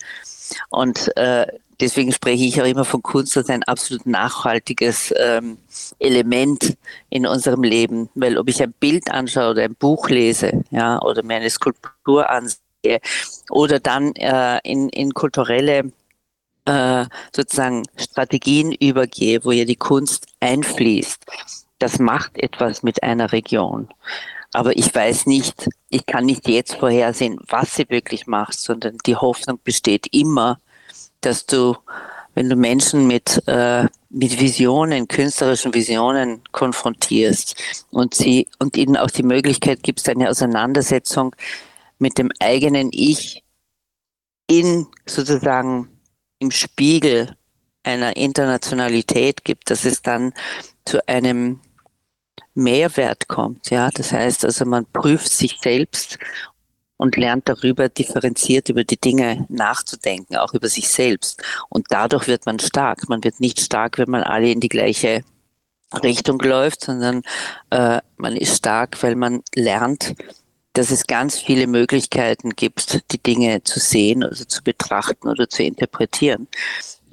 Und 0.71 1.17
äh, 1.17 1.47
deswegen 1.81 2.13
spreche 2.13 2.45
ich 2.45 2.61
auch 2.61 2.67
immer 2.67 2.85
von 2.85 3.03
Kunst 3.03 3.37
als 3.37 3.49
ein 3.51 3.63
absolut 3.65 4.07
nachhaltiges 4.07 5.13
ähm, 5.19 5.59
Element 5.99 6.77
in 7.11 7.27
unserem 7.27 7.63
Leben. 7.63 8.09
Weil 8.15 8.39
ob 8.39 8.49
ich 8.49 8.63
ein 8.63 8.73
Bild 8.73 9.11
anschaue 9.11 9.51
oder 9.51 9.63
ein 9.65 9.75
Buch 9.75 10.09
lese, 10.09 10.65
ja, 10.71 11.01
oder 11.03 11.23
mir 11.23 11.37
eine 11.37 11.51
Skulptur 11.51 12.29
ansehe 12.29 13.01
oder 13.51 13.81
dann 13.81 14.15
äh, 14.17 14.61
in, 14.65 14.89
in 14.91 15.13
kulturelle 15.15 15.93
äh, 16.67 17.07
sozusagen 17.35 17.85
Strategien 17.97 18.73
übergehe, 18.73 19.45
wo 19.45 19.53
ja 19.53 19.65
die 19.65 19.77
Kunst 19.77 20.27
einfließt, 20.41 21.25
das 21.79 21.99
macht 21.99 22.39
etwas 22.39 22.83
mit 22.83 23.03
einer 23.03 23.33
Region. 23.33 23.89
Aber 24.55 24.77
ich 24.77 24.95
weiß 24.95 25.27
nicht, 25.27 25.69
ich 25.91 26.07
kann 26.07 26.27
nicht 26.27 26.49
jetzt 26.49 26.77
vorhersehen, 26.77 27.39
was 27.49 27.75
sie 27.75 27.89
wirklich 27.91 28.27
macht, 28.27 28.59
sondern 28.59 28.99
die 29.05 29.17
Hoffnung 29.17 29.59
besteht 29.63 30.07
immer, 30.13 30.61
dass 31.21 31.45
du 31.47 31.77
wenn 32.35 32.49
du 32.49 32.57
Menschen 32.57 33.07
mit, 33.07 33.43
äh, 33.47 33.87
mit 34.11 34.41
Visionen, 34.41 35.09
künstlerischen 35.09 35.73
Visionen 35.73 36.43
konfrontierst 36.53 37.55
und 37.91 38.15
sie 38.15 38.49
und 38.59 38.77
ihnen 38.77 38.97
auch 38.97 39.11
die 39.11 39.23
Möglichkeit 39.23 39.83
gibst, 39.83 40.09
eine 40.09 40.29
Auseinandersetzung 40.29 41.35
mit 41.99 42.19
dem 42.19 42.31
eigenen 42.41 42.91
Ich 42.93 43.45
in 44.49 44.87
sozusagen 45.07 45.89
im 46.41 46.51
Spiegel 46.51 47.37
einer 47.85 48.17
Internationalität 48.17 49.45
gibt, 49.45 49.71
dass 49.71 49.85
es 49.85 50.03
dann 50.03 50.33
zu 50.85 51.07
einem 51.09 51.61
Mehrwert 52.55 53.29
kommt. 53.29 53.71
Ja, 53.71 53.91
das 53.91 54.13
heißt 54.13 54.45
also, 54.45 54.65
man 54.65 54.87
prüft 54.87 55.31
sich 55.33 55.59
selbst 55.61 56.19
und 56.97 57.17
lernt 57.17 57.49
darüber 57.49 57.89
differenziert 57.89 58.69
über 58.69 58.85
die 58.85 59.01
Dinge 59.01 59.47
nachzudenken, 59.49 60.37
auch 60.37 60.55
über 60.55 60.69
sich 60.69 60.89
selbst. 60.89 61.43
Und 61.69 61.87
dadurch 61.91 62.29
wird 62.29 62.47
man 62.47 62.59
stark. 62.61 63.09
Man 63.09 63.25
wird 63.25 63.41
nicht 63.41 63.61
stark, 63.61 63.99
wenn 63.99 64.11
man 64.11 64.23
alle 64.23 64.51
in 64.51 64.61
die 64.61 64.69
gleiche 64.69 65.23
Richtung 66.03 66.41
läuft, 66.41 66.83
sondern 66.83 67.23
äh, 67.71 68.01
man 68.17 68.37
ist 68.37 68.57
stark, 68.57 69.03
weil 69.03 69.17
man 69.17 69.43
lernt, 69.55 70.15
dass 70.75 70.91
es 70.91 71.07
ganz 71.07 71.39
viele 71.39 71.67
Möglichkeiten 71.67 72.51
gibt, 72.51 73.11
die 73.13 73.23
Dinge 73.23 73.63
zu 73.63 73.81
sehen 73.81 74.25
oder 74.25 74.35
zu 74.35 74.63
betrachten 74.63 75.29
oder 75.29 75.49
zu 75.49 75.63
interpretieren. 75.63 76.49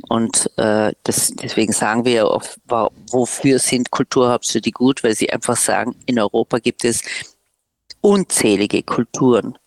Und 0.10 0.50
äh, 0.58 0.94
das, 1.04 1.32
deswegen 1.36 1.72
sagen 1.72 2.04
wir 2.04 2.12
ja 2.12 2.26
oft, 2.26 2.60
wofür 2.68 3.60
sind 3.60 3.92
Kulturhauptstädte 3.92 4.72
gut? 4.72 5.04
Weil 5.04 5.16
sie 5.16 5.32
einfach 5.32 5.56
sagen, 5.56 5.96
in 6.08 6.20
Europa 6.20 6.58
gibt 6.58 6.84
es 6.84 7.04
unzählige 8.02 8.82
Kulturen. 8.82 9.58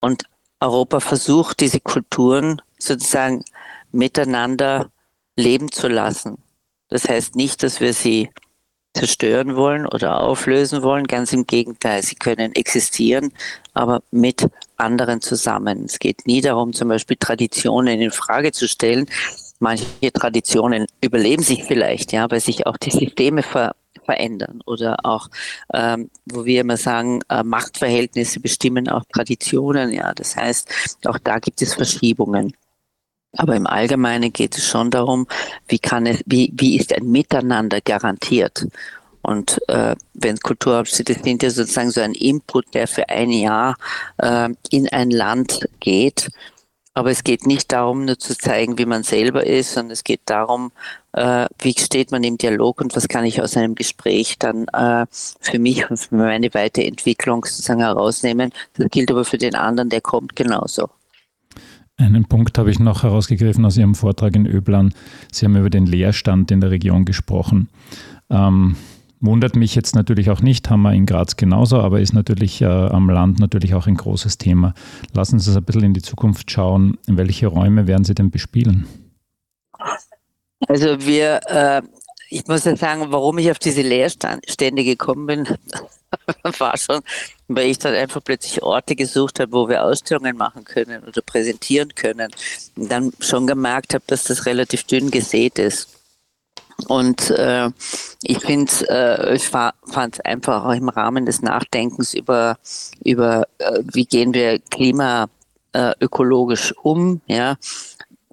Und 0.00 0.24
Europa 0.58 0.98
versucht, 0.98 1.60
diese 1.60 1.80
Kulturen 1.80 2.60
sozusagen 2.78 3.44
miteinander 3.92 4.90
leben 5.36 5.70
zu 5.70 5.86
lassen. 5.86 6.38
Das 6.88 7.08
heißt 7.08 7.36
nicht, 7.36 7.62
dass 7.62 7.80
wir 7.80 7.94
sie 7.94 8.28
zerstören 8.94 9.56
wollen 9.56 9.86
oder 9.86 10.20
auflösen 10.20 10.82
wollen. 10.82 11.06
Ganz 11.06 11.32
im 11.32 11.46
Gegenteil, 11.46 12.02
sie 12.02 12.14
können 12.14 12.54
existieren, 12.54 13.32
aber 13.74 14.02
mit 14.10 14.46
anderen 14.76 15.20
zusammen. 15.20 15.84
Es 15.84 15.98
geht 15.98 16.26
nie 16.26 16.40
darum, 16.40 16.72
zum 16.72 16.88
Beispiel 16.88 17.16
Traditionen 17.16 18.00
in 18.00 18.10
Frage 18.10 18.52
zu 18.52 18.68
stellen. 18.68 19.06
Manche 19.58 19.84
Traditionen 20.12 20.86
überleben 21.00 21.42
sich 21.42 21.64
vielleicht, 21.64 22.12
ja, 22.12 22.30
weil 22.30 22.40
sich 22.40 22.66
auch 22.66 22.76
die 22.76 22.90
Systeme 22.90 23.42
ver 23.42 23.74
verändern 24.04 24.60
oder 24.66 24.96
auch, 25.04 25.28
ähm, 25.72 26.10
wo 26.26 26.44
wir 26.44 26.62
immer 26.62 26.76
sagen, 26.76 27.20
äh, 27.28 27.44
Machtverhältnisse 27.44 28.40
bestimmen 28.40 28.88
auch 28.88 29.04
Traditionen. 29.12 29.92
Ja, 29.92 30.12
das 30.12 30.36
heißt, 30.36 30.98
auch 31.06 31.18
da 31.18 31.38
gibt 31.38 31.62
es 31.62 31.74
Verschiebungen. 31.74 32.52
Aber 33.36 33.56
im 33.56 33.66
Allgemeinen 33.66 34.32
geht 34.32 34.56
es 34.58 34.66
schon 34.66 34.90
darum, 34.90 35.26
wie 35.66 35.78
kann 35.78 36.06
es, 36.06 36.22
wie, 36.26 36.52
wie 36.54 36.76
ist 36.78 36.94
ein 36.94 37.10
Miteinander 37.10 37.80
garantiert? 37.80 38.66
Und 39.22 39.60
äh, 39.68 39.94
wenn 40.14 40.38
Kulturhauptstädte 40.38 41.14
sind 41.14 41.42
ja 41.42 41.50
sozusagen 41.50 41.90
so 41.90 42.00
ein 42.00 42.14
Input, 42.14 42.74
der 42.74 42.88
für 42.88 43.08
ein 43.08 43.30
Jahr 43.30 43.76
äh, 44.18 44.48
in 44.70 44.88
ein 44.88 45.10
Land 45.10 45.60
geht. 45.80 46.28
Aber 46.94 47.10
es 47.10 47.24
geht 47.24 47.46
nicht 47.46 47.72
darum, 47.72 48.04
nur 48.04 48.18
zu 48.18 48.36
zeigen, 48.36 48.76
wie 48.76 48.84
man 48.84 49.02
selber 49.02 49.46
ist, 49.46 49.72
sondern 49.72 49.92
es 49.92 50.04
geht 50.04 50.20
darum, 50.26 50.72
äh, 51.12 51.46
wie 51.58 51.74
steht 51.78 52.10
man 52.10 52.22
im 52.22 52.36
Dialog 52.36 52.82
und 52.82 52.94
was 52.94 53.08
kann 53.08 53.24
ich 53.24 53.40
aus 53.40 53.56
einem 53.56 53.74
Gespräch 53.76 54.38
dann 54.38 54.66
äh, 54.68 55.06
für 55.10 55.58
mich 55.58 55.88
und 55.88 55.96
für 55.96 56.16
meine 56.16 56.52
Weiterentwicklung 56.52 57.44
sozusagen 57.46 57.80
herausnehmen. 57.80 58.52
Das 58.74 58.90
gilt 58.90 59.10
aber 59.10 59.24
für 59.24 59.38
den 59.38 59.54
anderen, 59.54 59.88
der 59.88 60.02
kommt 60.02 60.36
genauso. 60.36 60.90
Einen 62.02 62.24
Punkt 62.24 62.58
habe 62.58 62.70
ich 62.70 62.80
noch 62.80 63.04
herausgegriffen 63.04 63.64
aus 63.64 63.76
Ihrem 63.76 63.94
Vortrag 63.94 64.34
in 64.34 64.46
Öblan. 64.46 64.92
Sie 65.30 65.46
haben 65.46 65.56
über 65.56 65.70
den 65.70 65.86
Leerstand 65.86 66.50
in 66.50 66.60
der 66.60 66.70
Region 66.70 67.04
gesprochen. 67.04 67.68
Ähm, 68.28 68.74
wundert 69.20 69.54
mich 69.54 69.76
jetzt 69.76 69.94
natürlich 69.94 70.28
auch 70.28 70.40
nicht, 70.40 70.68
haben 70.68 70.82
wir 70.82 70.92
in 70.92 71.06
Graz 71.06 71.36
genauso, 71.36 71.80
aber 71.80 72.00
ist 72.00 72.12
natürlich 72.12 72.60
äh, 72.60 72.66
am 72.66 73.08
Land 73.08 73.38
natürlich 73.38 73.74
auch 73.74 73.86
ein 73.86 73.94
großes 73.94 74.36
Thema. 74.36 74.74
Lassen 75.12 75.38
Sie 75.38 75.50
uns 75.50 75.56
ein 75.56 75.64
bisschen 75.64 75.84
in 75.84 75.94
die 75.94 76.02
Zukunft 76.02 76.50
schauen. 76.50 76.98
Welche 77.06 77.46
Räume 77.46 77.86
werden 77.86 78.04
Sie 78.04 78.14
denn 78.14 78.30
bespielen? 78.30 78.86
Also 80.66 81.06
wir, 81.06 81.40
äh, 81.46 81.82
ich 82.30 82.46
muss 82.48 82.64
ja 82.64 82.76
sagen, 82.76 83.06
warum 83.10 83.38
ich 83.38 83.50
auf 83.50 83.58
diese 83.60 83.82
Leerstände 83.82 84.84
gekommen 84.84 85.26
bin, 85.26 85.48
war 86.58 86.76
schon, 86.76 87.00
weil 87.48 87.70
ich 87.70 87.78
dann 87.78 87.94
einfach 87.94 88.22
plötzlich 88.22 88.62
Orte 88.62 88.94
gesucht 88.96 89.40
habe, 89.40 89.52
wo 89.52 89.68
wir 89.68 89.84
Ausstellungen 89.84 90.36
machen 90.36 90.64
können 90.64 91.02
oder 91.04 91.22
präsentieren 91.22 91.94
können. 91.94 92.30
Und 92.76 92.90
dann 92.90 93.12
schon 93.20 93.46
gemerkt 93.46 93.94
habe, 93.94 94.04
dass 94.06 94.24
das 94.24 94.46
relativ 94.46 94.84
dünn 94.84 95.10
gesät 95.10 95.58
ist. 95.58 95.88
Und 96.88 97.30
äh, 97.30 97.70
ich 98.22 98.40
finde, 98.40 98.72
äh, 98.88 99.36
ich 99.36 99.46
fand 99.48 100.14
es 100.14 100.20
einfach 100.20 100.64
auch 100.64 100.72
im 100.72 100.88
Rahmen 100.88 101.26
des 101.26 101.42
Nachdenkens 101.42 102.14
über, 102.14 102.56
über 103.04 103.46
äh, 103.58 103.82
wie 103.92 104.06
gehen 104.06 104.34
wir 104.34 104.58
klimaökologisch 104.58 106.74
um, 106.82 107.20
ja, 107.26 107.56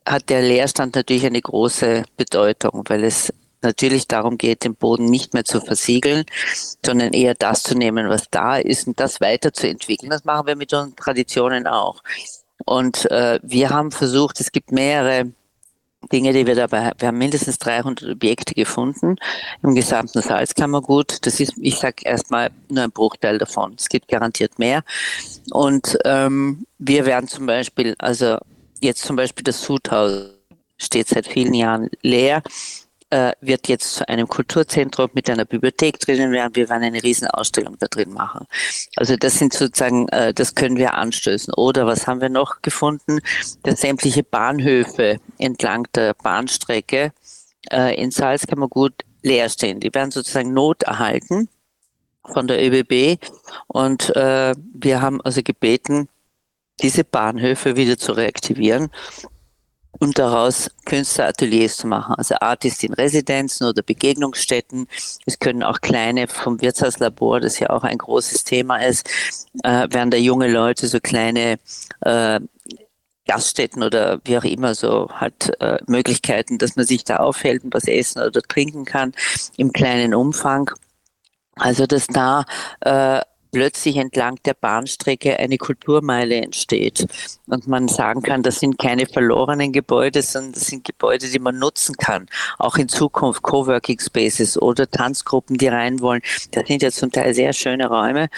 hat 0.06 0.30
der 0.30 0.42
Leerstand 0.42 0.96
natürlich 0.96 1.26
eine 1.26 1.42
große 1.42 2.04
Bedeutung, 2.18 2.84
weil 2.88 3.04
es 3.04 3.34
natürlich 3.62 4.08
darum 4.08 4.38
geht, 4.38 4.64
den 4.64 4.76
Boden 4.76 5.06
nicht 5.06 5.34
mehr 5.34 5.46
zu 5.46 5.62
versiegeln, 5.62 6.26
sondern 6.86 7.14
eher 7.14 7.36
das 7.36 7.64
zu 7.64 7.76
nehmen, 7.76 8.10
was 8.10 8.30
da 8.30 8.58
ist 8.58 8.88
und 8.88 9.00
das 9.00 9.22
weiterzuentwickeln. 9.22 10.10
Das 10.10 10.26
machen 10.26 10.48
wir 10.48 10.56
mit 10.56 10.74
unseren 10.74 10.96
Traditionen 10.96 11.68
auch. 11.68 12.02
Und 12.66 13.10
äh, 13.12 13.40
wir 13.42 13.70
haben 13.70 13.92
versucht, 13.92 14.40
es 14.40 14.52
gibt 14.52 14.72
mehrere 14.72 15.32
Dinge, 16.12 16.34
die 16.34 16.48
wir 16.48 16.56
dabei, 16.56 16.92
wir 16.98 17.10
haben 17.10 17.18
mindestens 17.18 17.60
300 17.60 18.10
Objekte 18.10 18.54
gefunden 18.54 19.18
im 19.62 19.76
gesamten 19.76 20.22
Salzkammergut. 20.22 21.26
Das 21.26 21.40
ist, 21.40 21.54
ich 21.58 21.78
sage 21.78 22.04
erstmal 22.04 22.52
nur 22.70 22.86
ein 22.86 22.92
Bruchteil 22.92 23.38
davon. 23.38 23.76
Es 23.78 23.90
gibt 23.90 24.08
garantiert 24.08 24.60
mehr. 24.60 24.84
Und 25.52 25.98
ähm, 26.06 26.66
wir 26.78 27.06
werden 27.06 27.28
zum 27.28 27.46
Beispiel, 27.46 27.96
also 28.00 28.38
jetzt 28.80 29.04
zum 29.04 29.18
Beispiel 29.18 29.44
das 29.44 29.62
Sudhaus 29.62 30.30
steht 30.78 31.10
seit 31.10 31.28
vielen 31.28 31.54
Jahren 31.54 31.90
leer 32.02 32.42
äh, 33.10 33.34
wird 33.42 33.68
jetzt 33.68 33.96
zu 33.96 34.08
einem 34.08 34.28
Kulturzentrum 34.28 35.10
mit 35.14 35.30
einer 35.30 35.46
Bibliothek 35.46 36.00
drinnen 36.00 36.32
werden. 36.32 36.56
Wir 36.56 36.70
werden 36.70 36.84
eine 36.84 37.04
Riesenausstellung 37.04 37.78
da 37.80 37.88
drin 37.88 38.14
machen. 38.14 38.46
Also 38.96 39.16
das 39.16 39.40
sind 39.40 39.54
sozusagen, 39.54 40.08
äh, 40.10 40.34
das 40.34 40.56
können 40.56 40.78
wir 40.78 40.94
anstößen. 40.94 41.54
Oder 41.56 41.86
was 41.86 42.08
haben 42.08 42.22
wir 42.22 42.30
noch 42.30 42.62
gefunden? 42.62 43.20
Dass 43.64 43.82
sämtliche 43.82 44.24
Bahnhöfe 44.24 45.20
entlang 45.38 45.88
der 45.96 46.14
Bahnstrecke 46.14 47.12
äh, 47.72 47.96
in 48.02 48.12
Salzkammergut 48.12 48.94
leer 49.24 49.50
stehen. 49.50 49.80
Die 49.80 49.94
werden 49.94 50.12
sozusagen 50.12 50.54
noterhalten 50.54 51.50
von 52.26 52.48
der 52.48 52.64
ÖBB. 52.64 53.20
Und 53.68 54.16
äh, 54.16 54.56
wir 54.74 55.02
haben 55.02 55.22
also 55.22 55.42
gebeten, 55.44 56.10
diese 56.82 57.04
Bahnhöfe 57.04 57.76
wieder 57.76 57.98
zu 57.98 58.14
reaktivieren 58.14 58.90
und 60.00 60.18
daraus 60.18 60.72
Künstlerateliers 60.86 61.78
zu 61.78 61.88
machen, 61.88 62.16
also 62.18 62.36
Artist 62.40 62.84
in 62.84 62.94
Residenzen 62.94 63.68
oder 63.68 63.84
Begegnungsstätten. 63.84 64.88
Es 65.26 65.40
können 65.40 65.64
auch 65.64 65.82
kleine 65.82 66.28
vom 66.28 66.62
Wirtshauslabor, 66.62 67.42
das 67.42 67.60
ja 67.60 67.70
auch 67.70 67.84
ein 67.84 67.98
großes 67.98 68.44
Thema 68.46 68.78
ist, 68.78 69.10
äh, 69.64 69.88
werden 69.92 70.12
da 70.12 70.18
junge 70.18 70.50
Leute 70.50 70.88
so 70.88 71.00
kleine 71.00 71.60
äh, 72.02 72.40
Gaststätten 73.28 73.84
oder 73.84 74.20
wie 74.24 74.38
auch 74.38 74.44
immer 74.44 74.74
so 74.74 75.10
halt 75.14 75.54
äh, 75.62 75.78
Möglichkeiten, 75.86 76.58
dass 76.58 76.76
man 76.76 76.86
sich 76.86 77.04
da 77.04 77.18
aufhält 77.18 77.64
und 77.64 77.74
was 77.74 77.88
essen 77.88 78.22
oder 78.24 78.42
trinken 78.42 78.86
kann 78.86 79.14
im 79.58 79.72
kleinen 79.72 80.16
Umfang. 80.16 80.72
Also 81.56 81.86
dass 81.86 82.08
da 82.08 82.46
äh, 82.80 83.22
plötzlich 83.52 83.98
entlang 83.98 84.38
der 84.46 84.54
Bahnstrecke 84.54 85.38
eine 85.40 85.58
Kulturmeile 85.58 86.36
entsteht 86.36 87.08
und 87.48 87.68
man 87.68 87.88
sagen 87.88 88.22
kann, 88.22 88.44
das 88.44 88.60
sind 88.60 88.78
keine 88.78 89.06
verlorenen 89.06 89.72
Gebäude, 89.72 90.22
sondern 90.22 90.54
das 90.54 90.68
sind 90.68 90.86
Gebäude, 90.86 91.28
die 91.28 91.40
man 91.40 91.58
nutzen 91.58 91.96
kann. 91.98 92.28
Auch 92.58 92.78
in 92.78 92.90
Zukunft 92.90 93.42
Coworking 93.42 94.00
Spaces 94.00 94.62
oder 94.62 94.90
Tanzgruppen, 94.90 95.58
die 95.58 95.68
rein 95.68 96.00
wollen. 96.00 96.22
Das 96.52 96.68
sind 96.68 96.82
ja 96.82 96.92
zum 96.92 97.12
Teil 97.12 97.34
sehr 97.34 97.54
schöne 97.54 97.88
Räume 97.88 98.30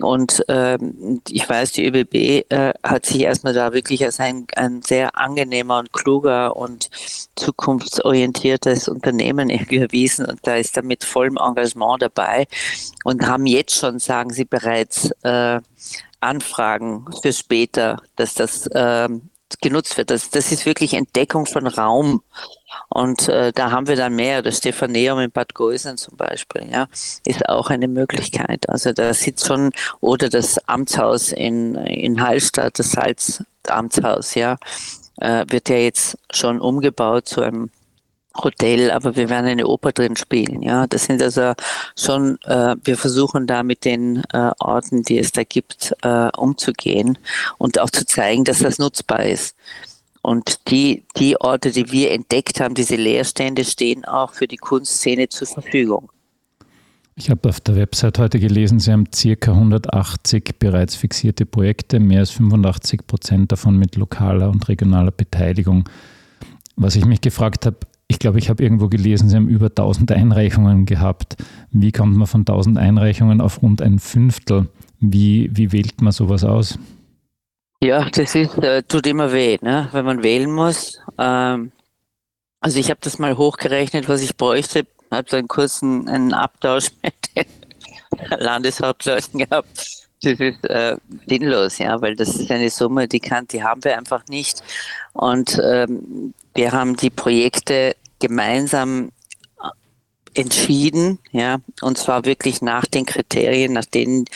und 0.00 0.44
ähm, 0.48 1.20
ich 1.28 1.48
weiß, 1.48 1.72
die 1.72 1.86
ÖBB 1.86 2.14
äh, 2.50 2.72
hat 2.82 3.06
sich 3.06 3.22
erstmal 3.22 3.54
da 3.54 3.72
wirklich 3.72 4.04
als 4.04 4.20
ein, 4.20 4.46
ein 4.56 4.82
sehr 4.82 5.16
angenehmer 5.16 5.78
und 5.78 5.92
kluger 5.92 6.56
und 6.56 6.90
zukunftsorientiertes 7.36 8.88
Unternehmen 8.88 9.50
erwiesen 9.50 10.26
und 10.26 10.40
da 10.42 10.56
ist 10.56 10.76
er 10.76 10.84
mit 10.84 11.04
vollem 11.04 11.36
Engagement 11.36 12.02
dabei 12.02 12.46
und 13.04 13.26
haben 13.26 13.46
jetzt 13.46 13.76
schon, 13.76 13.98
sagen 13.98 14.30
sie 14.30 14.44
bereits, 14.60 15.10
äh, 15.22 15.60
Anfragen 16.20 17.06
für 17.22 17.32
später, 17.32 18.02
dass 18.16 18.34
das 18.34 18.66
äh, 18.68 19.08
genutzt 19.60 19.96
wird. 19.96 20.10
Das, 20.10 20.30
das 20.30 20.52
ist 20.52 20.66
wirklich 20.66 20.94
Entdeckung 20.94 21.46
von 21.46 21.66
Raum. 21.66 22.22
Und 22.88 23.28
äh, 23.28 23.52
da 23.52 23.70
haben 23.70 23.88
wir 23.88 23.96
dann 23.96 24.14
mehr. 24.14 24.42
Das 24.42 24.58
Stephaneum 24.58 25.18
in 25.18 25.30
Bad 25.30 25.54
Gäusern 25.54 25.96
zum 25.96 26.16
Beispiel, 26.16 26.68
ja, 26.70 26.86
ist 27.24 27.48
auch 27.48 27.70
eine 27.70 27.88
Möglichkeit. 27.88 28.68
Also 28.68 28.92
da 28.92 29.12
sitzt 29.12 29.46
schon, 29.46 29.72
oder 30.00 30.28
das 30.28 30.58
Amtshaus 30.68 31.32
in, 31.32 31.74
in 31.74 32.20
Hallstatt, 32.20 32.78
das 32.78 32.92
Salzamtshaus, 32.92 34.34
ja. 34.34 34.56
äh, 35.20 35.44
wird 35.48 35.68
ja 35.68 35.76
jetzt 35.76 36.18
schon 36.30 36.60
umgebaut 36.60 37.28
zu 37.28 37.40
einem 37.40 37.70
Hotel, 38.36 38.90
aber 38.90 39.16
wir 39.16 39.28
werden 39.28 39.46
eine 39.46 39.66
Oper 39.66 39.92
drin 39.92 40.16
spielen. 40.16 40.62
Ja, 40.62 40.86
das 40.86 41.04
sind 41.04 41.22
also 41.22 41.52
schon, 41.98 42.38
äh, 42.44 42.76
wir 42.82 42.96
versuchen 42.96 43.46
da 43.46 43.62
mit 43.62 43.84
den 43.84 44.22
äh, 44.32 44.50
Orten, 44.60 45.02
die 45.02 45.18
es 45.18 45.32
da 45.32 45.42
gibt, 45.42 45.94
äh, 46.02 46.28
umzugehen 46.36 47.18
und 47.58 47.80
auch 47.80 47.90
zu 47.90 48.06
zeigen, 48.06 48.44
dass 48.44 48.60
das 48.60 48.78
nutzbar 48.78 49.24
ist. 49.24 49.56
Und 50.22 50.70
die, 50.70 51.04
die 51.16 51.40
Orte, 51.40 51.70
die 51.70 51.90
wir 51.90 52.12
entdeckt 52.12 52.60
haben, 52.60 52.74
diese 52.74 52.96
Leerstände, 52.96 53.64
stehen 53.64 54.04
auch 54.04 54.34
für 54.34 54.46
die 54.46 54.58
Kunstszene 54.58 55.28
zur 55.28 55.46
Verfügung. 55.46 56.10
Ich 57.16 57.30
habe 57.30 57.48
auf 57.48 57.60
der 57.60 57.76
Website 57.76 58.18
heute 58.18 58.38
gelesen, 58.38 58.78
Sie 58.78 58.92
haben 58.92 59.04
circa 59.14 59.52
180 59.52 60.58
bereits 60.58 60.94
fixierte 60.94 61.44
Projekte, 61.44 62.00
mehr 62.00 62.20
als 62.20 62.30
85 62.30 63.06
Prozent 63.06 63.52
davon 63.52 63.76
mit 63.76 63.96
lokaler 63.96 64.48
und 64.48 64.68
regionaler 64.68 65.10
Beteiligung. 65.10 65.88
Was 66.76 66.96
ich 66.96 67.04
mich 67.04 67.20
gefragt 67.20 67.66
habe, 67.66 67.76
ich 68.10 68.18
glaube, 68.18 68.40
ich 68.40 68.50
habe 68.50 68.60
irgendwo 68.60 68.88
gelesen, 68.88 69.28
Sie 69.28 69.36
haben 69.36 69.48
über 69.48 69.66
1000 69.66 70.10
Einreichungen 70.10 70.84
gehabt. 70.84 71.36
Wie 71.70 71.92
kommt 71.92 72.16
man 72.16 72.26
von 72.26 72.40
1000 72.40 72.76
Einreichungen 72.76 73.40
auf 73.40 73.62
rund 73.62 73.80
ein 73.80 74.00
Fünftel? 74.00 74.68
Wie, 74.98 75.48
wie 75.52 75.70
wählt 75.70 76.02
man 76.02 76.10
sowas 76.10 76.42
aus? 76.42 76.76
Ja, 77.80 78.10
das 78.10 78.34
ist, 78.34 78.58
äh, 78.58 78.82
tut 78.82 79.06
immer 79.06 79.32
weh, 79.32 79.58
ne? 79.62 79.88
wenn 79.92 80.04
man 80.04 80.24
wählen 80.24 80.50
muss. 80.50 80.98
Ähm, 81.18 81.70
also 82.60 82.80
ich 82.80 82.90
habe 82.90 82.98
das 83.00 83.20
mal 83.20 83.38
hochgerechnet, 83.38 84.08
was 84.08 84.22
ich 84.22 84.36
bräuchte, 84.36 84.86
habe 85.12 85.30
so 85.30 85.36
einen 85.36 85.48
kurzen 85.48 86.08
einen 86.08 86.34
Abtausch 86.34 86.88
mit 87.04 87.14
den 87.36 87.46
Landeshauptleuten 88.40 89.38
gehabt. 89.38 89.68
Das 90.22 90.40
ist 90.40 90.64
äh, 90.64 90.96
sinnlos, 91.28 91.78
ja, 91.78 92.00
weil 92.02 92.16
das 92.16 92.34
ist 92.34 92.50
eine 92.50 92.70
Summe, 92.70 93.06
die 93.06 93.20
kann, 93.20 93.46
die 93.46 93.62
haben 93.62 93.84
wir 93.84 93.96
einfach 93.96 94.26
nicht. 94.26 94.64
Und 95.12 95.58
ähm, 95.64 96.34
wir 96.60 96.72
haben 96.72 96.94
die 96.94 97.08
Projekte 97.08 97.96
gemeinsam 98.18 99.12
entschieden, 100.34 101.18
ja, 101.32 101.56
und 101.80 101.96
zwar 101.96 102.26
wirklich 102.26 102.60
nach 102.60 102.84
den 102.84 103.06
Kriterien, 103.06 103.72
nach 103.72 103.86
denen 103.86 104.26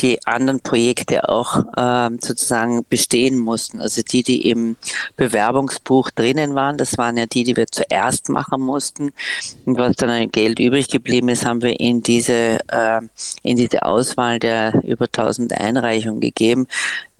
die 0.00 0.24
anderen 0.26 0.60
Projekte 0.60 1.28
auch 1.28 1.64
ähm, 1.76 2.18
sozusagen 2.22 2.84
bestehen 2.88 3.36
mussten. 3.38 3.80
Also 3.80 4.02
die, 4.02 4.22
die 4.22 4.48
im 4.48 4.76
Bewerbungsbuch 5.16 6.10
drinnen 6.10 6.54
waren, 6.54 6.78
das 6.78 6.96
waren 6.96 7.16
ja 7.16 7.26
die, 7.26 7.44
die 7.44 7.56
wir 7.56 7.66
zuerst 7.66 8.28
machen 8.28 8.62
mussten. 8.62 9.12
Und 9.66 9.76
was 9.76 9.96
dann 9.96 10.10
an 10.10 10.30
Geld 10.30 10.58
übrig 10.58 10.88
geblieben 10.88 11.28
ist, 11.28 11.44
haben 11.44 11.62
wir 11.62 11.78
in 11.78 12.02
diese, 12.02 12.60
äh, 12.68 13.00
in 13.42 13.56
diese 13.56 13.82
Auswahl 13.82 14.38
der 14.38 14.82
über 14.84 15.06
1000 15.06 15.52
Einreichungen 15.52 16.20
gegeben. 16.20 16.66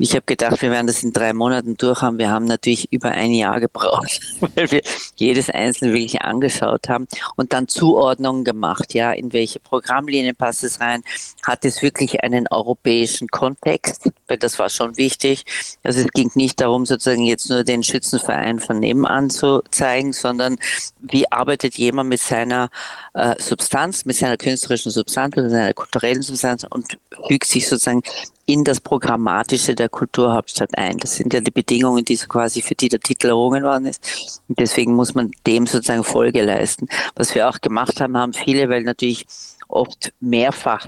Ich 0.03 0.17
habe 0.17 0.25
gedacht, 0.27 0.61
wir 0.63 0.73
werden 0.73 0.89
das 0.89 1.05
in 1.05 1.13
drei 1.13 1.33
Monaten 1.33 1.77
durch 1.77 2.03
haben. 2.03 2.19
Wir 2.19 2.29
haben 2.29 2.47
natürlich 2.47 2.93
über 2.93 3.13
ein 3.13 3.31
Jahr 3.31 3.61
gebraucht, 3.61 4.21
weil 4.57 4.69
wir 4.73 4.83
jedes 5.15 5.49
einzelne 5.49 5.93
wirklich 5.93 6.21
angeschaut 6.23 6.89
haben 6.89 7.07
und 7.37 7.53
dann 7.53 7.69
Zuordnungen 7.69 8.43
gemacht. 8.43 8.95
Ja, 8.95 9.13
in 9.13 9.33
welche 9.33 9.61
Programmlinien 9.61 10.35
passt 10.35 10.65
es 10.65 10.81
rein? 10.81 11.05
Hat 11.45 11.65
es 11.65 11.83
wirklich 11.83 12.25
einen 12.25 12.49
europäischen 12.49 13.29
Kontext? 13.29 14.11
Weil 14.27 14.39
das 14.39 14.59
war 14.59 14.71
schon 14.71 14.97
wichtig. 14.97 15.45
Also 15.85 16.01
es 16.01 16.09
ging 16.09 16.33
nicht 16.35 16.61
darum, 16.61 16.85
sozusagen 16.85 17.23
jetzt 17.23 17.49
nur 17.49 17.63
den 17.63 17.85
Schützenverein 17.85 18.59
von 18.59 18.81
nebenan 18.81 19.31
zu 19.31 19.63
zeigen, 19.71 20.13
sondern 20.13 20.57
wie 21.01 21.31
arbeitet 21.31 21.77
jemand 21.77 22.09
mit 22.09 22.21
seiner 22.21 22.71
äh, 23.15 23.37
Substanz, 23.39 24.05
mit 24.05 24.17
seiner 24.17 24.37
künstlerischen 24.37 24.91
Substanz, 24.91 25.37
mit 25.37 25.49
seiner 25.49 25.75
kulturellen 25.75 26.23
Substanz 26.23 26.67
und 26.69 26.99
fügt 27.29 27.47
sich 27.47 27.69
sozusagen 27.69 28.03
in 28.47 28.65
das 28.65 28.81
Programmatische 28.81 29.75
der 29.75 29.89
Kulturhauptstadt 29.89 30.77
ein. 30.77 30.99
Das 30.99 31.15
sind 31.15 31.33
ja 31.33 31.41
die 31.41 31.51
Bedingungen, 31.51 32.05
die 32.05 32.17
so 32.17 32.27
quasi 32.27 32.61
für 32.63 32.75
die 32.75 32.89
der 32.89 33.01
Titel 33.01 33.29
errungen 33.29 33.63
worden 33.63 33.87
ist. 33.87 34.43
Und 34.49 34.59
deswegen 34.59 34.95
muss 34.95 35.15
man 35.15 35.31
dem 35.47 35.67
sozusagen 35.67 36.05
Folge 36.05 36.43
leisten. 36.43 36.89
Was 37.15 37.35
wir 37.35 37.49
auch 37.49 37.61
gemacht 37.61 38.01
haben, 38.01 38.17
haben 38.17 38.33
viele, 38.33 38.69
weil 38.69 38.83
natürlich 38.83 39.27
oft 39.69 40.13
mehrfach 40.21 40.87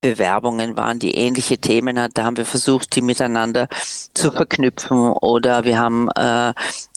Bewerbungen 0.00 0.76
waren, 0.76 0.98
die 0.98 1.14
ähnliche 1.14 1.58
Themen 1.58 1.98
hatten. 1.98 2.14
Da 2.14 2.24
haben 2.24 2.36
wir 2.36 2.44
versucht, 2.44 2.94
die 2.94 3.02
miteinander 3.02 3.68
zu 4.14 4.30
verknüpfen 4.30 5.10
oder 5.12 5.64
wir 5.64 5.78
haben 5.78 6.08
äh, 6.10 6.50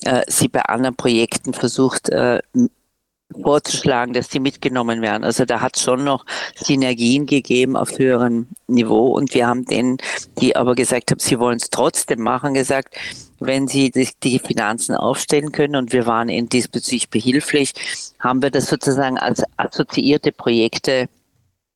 äh, 0.03 0.21
sie 0.27 0.47
bei 0.47 0.61
anderen 0.61 0.95
Projekten 0.95 1.53
versucht, 1.53 2.09
äh, 2.09 2.41
vorzuschlagen, 3.41 4.13
dass 4.13 4.29
die 4.29 4.39
mitgenommen 4.39 5.01
werden. 5.01 5.23
Also 5.23 5.45
da 5.45 5.61
hat 5.61 5.75
es 5.77 5.83
schon 5.83 6.03
noch 6.03 6.25
Synergien 6.55 7.25
gegeben 7.25 7.75
auf 7.75 7.97
höherem 7.97 8.47
Niveau 8.67 9.07
und 9.07 9.33
wir 9.33 9.47
haben 9.47 9.65
denen, 9.65 9.97
die 10.39 10.55
aber 10.55 10.75
gesagt 10.75 11.11
haben, 11.11 11.19
sie 11.19 11.39
wollen 11.39 11.57
es 11.57 11.69
trotzdem 11.69 12.21
machen, 12.21 12.53
gesagt, 12.53 12.95
wenn 13.39 13.67
sie 13.67 13.91
die, 13.91 14.39
Finanzen 14.39 14.95
aufstellen 14.95 15.51
können 15.51 15.75
und 15.75 15.93
wir 15.93 16.05
waren 16.05 16.29
in 16.29 16.47
diesbezüglich 16.47 17.09
behilflich, 17.09 17.73
haben 18.19 18.41
wir 18.41 18.51
das 18.51 18.67
sozusagen 18.67 19.17
als 19.17 19.43
assoziierte 19.57 20.31
Projekte 20.31 21.09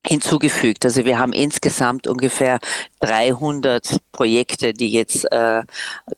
hinzugefügt. 0.06 0.84
Also 0.84 1.04
wir 1.04 1.18
haben 1.18 1.32
insgesamt 1.32 2.06
ungefähr 2.06 2.58
300 3.00 3.98
Projekte, 4.12 4.72
die 4.72 4.90
jetzt 4.90 5.30
äh, 5.32 5.62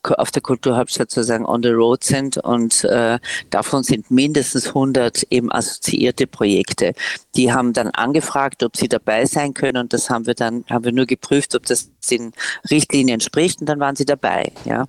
auf 0.03 0.31
der 0.31 0.41
Kulturhauptstadt 0.41 1.11
sozusagen 1.11 1.45
on 1.45 1.63
the 1.63 1.69
road 1.69 2.03
sind 2.03 2.37
und 2.37 2.83
äh, 2.83 3.19
davon 3.49 3.83
sind 3.83 4.11
mindestens 4.11 4.67
100 4.67 5.23
eben 5.29 5.51
assoziierte 5.51 6.27
Projekte. 6.27 6.93
Die 7.35 7.51
haben 7.51 7.73
dann 7.73 7.89
angefragt, 7.89 8.63
ob 8.63 8.77
sie 8.77 8.87
dabei 8.87 9.25
sein 9.25 9.53
können 9.53 9.77
und 9.77 9.93
das 9.93 10.09
haben 10.09 10.25
wir 10.25 10.35
dann, 10.35 10.65
haben 10.69 10.85
wir 10.85 10.91
nur 10.91 11.05
geprüft, 11.05 11.55
ob 11.55 11.65
das 11.65 11.89
den 12.09 12.33
Richtlinien 12.69 13.15
entspricht 13.15 13.59
und 13.61 13.67
dann 13.67 13.79
waren 13.79 13.95
sie 13.95 14.05
dabei, 14.05 14.51
ja. 14.65 14.85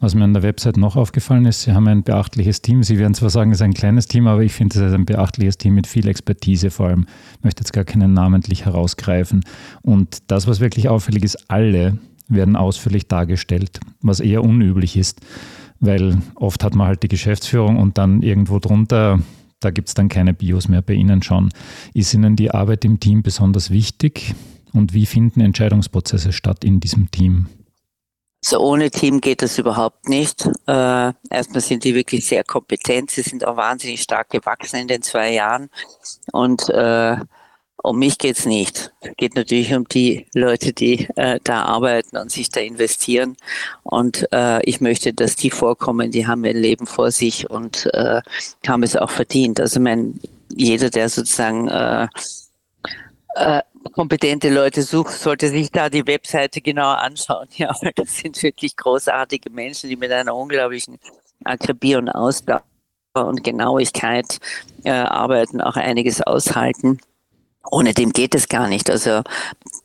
Was 0.00 0.14
mir 0.14 0.24
an 0.24 0.34
der 0.34 0.42
Website 0.42 0.76
noch 0.76 0.96
aufgefallen 0.96 1.46
ist, 1.46 1.62
Sie 1.62 1.72
haben 1.72 1.86
ein 1.88 2.02
beachtliches 2.02 2.62
Team. 2.62 2.82
Sie 2.82 2.98
werden 2.98 3.14
zwar 3.14 3.30
sagen, 3.30 3.50
es 3.50 3.58
ist 3.58 3.62
ein 3.62 3.74
kleines 3.74 4.06
Team, 4.06 4.26
aber 4.26 4.42
ich 4.42 4.52
finde, 4.52 4.78
es 4.78 4.86
ist 4.86 4.94
ein 4.94 5.06
beachtliches 5.06 5.58
Team 5.58 5.74
mit 5.74 5.86
viel 5.86 6.08
Expertise 6.08 6.70
vor 6.70 6.88
allem. 6.88 7.06
Ich 7.38 7.44
möchte 7.44 7.62
jetzt 7.62 7.72
gar 7.72 7.84
keinen 7.84 8.12
namentlich 8.12 8.64
herausgreifen. 8.64 9.44
Und 9.82 10.18
das, 10.28 10.46
was 10.46 10.60
wirklich 10.60 10.88
auffällig 10.88 11.24
ist, 11.24 11.50
alle 11.50 11.98
werden 12.28 12.56
ausführlich 12.56 13.08
dargestellt, 13.08 13.80
was 14.02 14.20
eher 14.20 14.42
unüblich 14.42 14.96
ist, 14.96 15.20
weil 15.80 16.18
oft 16.34 16.64
hat 16.64 16.74
man 16.74 16.86
halt 16.86 17.02
die 17.02 17.08
Geschäftsführung 17.08 17.78
und 17.78 17.98
dann 17.98 18.22
irgendwo 18.22 18.58
drunter, 18.58 19.20
da 19.60 19.70
gibt 19.70 19.88
es 19.88 19.94
dann 19.94 20.08
keine 20.08 20.32
Bios 20.32 20.68
mehr 20.68 20.82
bei 20.82 20.94
Ihnen 20.94 21.22
schon. 21.22 21.50
Ist 21.92 22.14
Ihnen 22.14 22.36
die 22.36 22.50
Arbeit 22.50 22.84
im 22.84 22.98
Team 23.00 23.22
besonders 23.22 23.70
wichtig? 23.70 24.34
Und 24.72 24.94
wie 24.94 25.04
finden 25.04 25.40
Entscheidungsprozesse 25.40 26.32
statt 26.32 26.64
in 26.64 26.80
diesem 26.80 27.10
Team? 27.10 27.46
So 28.50 28.58
ohne 28.58 28.90
Team 28.90 29.20
geht 29.20 29.42
das 29.42 29.58
überhaupt 29.58 30.08
nicht. 30.08 30.44
Äh, 30.66 31.12
erstmal 31.30 31.60
sind 31.60 31.84
die 31.84 31.94
wirklich 31.94 32.26
sehr 32.26 32.42
kompetent. 32.42 33.12
Sie 33.12 33.22
sind 33.22 33.46
auch 33.46 33.56
wahnsinnig 33.56 34.02
stark 34.02 34.30
gewachsen 34.30 34.80
in 34.80 34.88
den 34.88 35.02
zwei 35.02 35.32
Jahren. 35.32 35.70
Und 36.32 36.68
äh, 36.68 37.16
um 37.80 38.00
mich 38.00 38.18
geht's 38.18 38.46
nicht. 38.46 38.92
Es 39.02 39.12
geht 39.16 39.36
natürlich 39.36 39.72
um 39.72 39.86
die 39.86 40.26
Leute, 40.34 40.72
die 40.72 41.08
äh, 41.14 41.38
da 41.44 41.62
arbeiten 41.62 42.16
und 42.16 42.32
sich 42.32 42.48
da 42.50 42.58
investieren. 42.58 43.36
Und 43.84 44.26
äh, 44.32 44.60
ich 44.64 44.80
möchte, 44.80 45.14
dass 45.14 45.36
die 45.36 45.50
vorkommen, 45.50 46.10
die 46.10 46.26
haben 46.26 46.44
ihr 46.44 46.52
Leben 46.52 46.88
vor 46.88 47.12
sich 47.12 47.48
und 47.48 47.88
äh, 47.94 48.20
haben 48.66 48.82
es 48.82 48.96
auch 48.96 49.10
verdient. 49.10 49.60
Also 49.60 49.78
mein, 49.78 50.18
jeder, 50.52 50.90
der 50.90 51.08
sozusagen 51.08 51.68
äh, 51.68 52.08
äh, 53.36 53.62
kompetente 53.92 54.50
Leute 54.50 54.82
sucht, 54.82 55.12
sollte 55.12 55.48
sich 55.48 55.70
da 55.70 55.88
die 55.88 56.06
Webseite 56.06 56.60
genauer 56.60 56.98
anschauen. 56.98 57.48
Ja, 57.56 57.74
weil 57.82 57.92
das 57.94 58.16
sind 58.16 58.42
wirklich 58.42 58.76
großartige 58.76 59.50
Menschen, 59.50 59.90
die 59.90 59.96
mit 59.96 60.12
einer 60.12 60.34
unglaublichen 60.34 60.98
Akribie 61.44 61.96
und 61.96 62.08
Ausdauer 62.08 62.62
und 63.14 63.42
Genauigkeit 63.42 64.38
äh, 64.84 64.90
arbeiten, 64.90 65.60
auch 65.60 65.76
einiges 65.76 66.22
aushalten. 66.22 67.00
Ohne 67.70 67.94
dem 67.94 68.12
geht 68.12 68.34
es 68.34 68.48
gar 68.48 68.68
nicht. 68.68 68.90
Also 68.90 69.22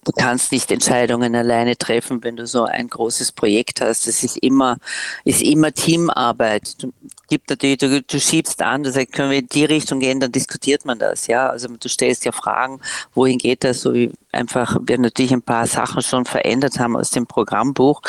du 0.04 0.12
kannst 0.18 0.52
nicht 0.52 0.72
Entscheidungen 0.72 1.36
alleine 1.36 1.78
treffen, 1.78 2.24
wenn 2.24 2.36
du 2.36 2.48
so 2.48 2.64
ein 2.66 2.90
großes 2.90 3.32
Projekt 3.32 3.82
hast. 3.82 4.08
Das 4.08 4.24
ist 4.24 4.38
immer, 4.38 4.78
ist 5.24 5.42
immer 5.42 5.72
Teamarbeit. 5.72 6.82
Du, 6.82 6.92
gibt 7.28 7.50
natürlich, 7.50 7.78
du, 7.78 8.02
du 8.02 8.20
schiebst 8.20 8.62
an, 8.62 8.84
du 8.84 8.92
sagst, 8.92 9.14
können 9.14 9.32
wir 9.32 9.40
in 9.40 9.48
die 9.48 9.66
Richtung 9.66 10.00
gehen, 10.00 10.20
dann 10.20 10.32
diskutiert 10.32 10.86
man 10.86 11.00
das, 11.00 11.28
ja. 11.28 11.50
Also 11.50 11.68
du 11.68 11.90
stellst 11.90 12.26
ja 12.26 12.32
Fragen, 12.32 12.80
wohin 13.14 13.38
geht 13.38 13.64
das, 13.64 13.82
so 13.82 13.94
wie 13.94 14.12
einfach 14.32 14.78
wir 14.82 14.98
natürlich 14.98 15.34
ein 15.34 15.42
paar 15.42 15.68
Sachen 15.68 16.02
schon 16.02 16.26
verändert 16.26 16.80
haben 16.80 16.96
aus 16.96 17.10
dem 17.10 17.28
Programmbuch, 17.28 18.02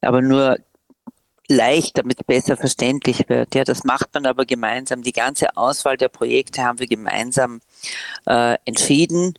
aber 0.00 0.22
nur 0.22 0.56
leicht, 1.48 1.98
damit 1.98 2.20
es 2.20 2.26
besser 2.26 2.56
verständlich 2.56 3.28
wird. 3.28 3.54
Ja, 3.54 3.64
das 3.64 3.84
macht 3.84 4.14
man 4.14 4.26
aber 4.26 4.46
gemeinsam. 4.46 5.02
Die 5.02 5.12
ganze 5.12 5.56
Auswahl 5.56 5.96
der 5.96 6.08
Projekte 6.08 6.62
haben 6.62 6.78
wir 6.78 6.86
gemeinsam 6.86 7.60
äh, 8.26 8.56
entschieden. 8.64 9.34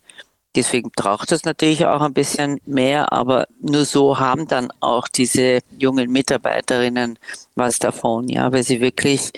Deswegen 0.56 0.92
braucht 0.96 1.32
es 1.32 1.46
natürlich 1.46 1.86
auch 1.86 2.02
ein 2.02 2.14
bisschen 2.14 2.60
mehr, 2.66 3.12
aber 3.12 3.48
nur 3.60 3.86
so 3.86 4.20
haben 4.20 4.48
dann 4.48 4.70
auch 4.82 5.08
diese 5.08 5.60
jungen 5.80 6.12
Mitarbeiterinnen 6.12 7.18
was 7.56 7.80
davon, 7.80 8.30
ja, 8.30 8.52
weil 8.52 8.64
sie 8.64 8.80
wirklich, 8.80 9.32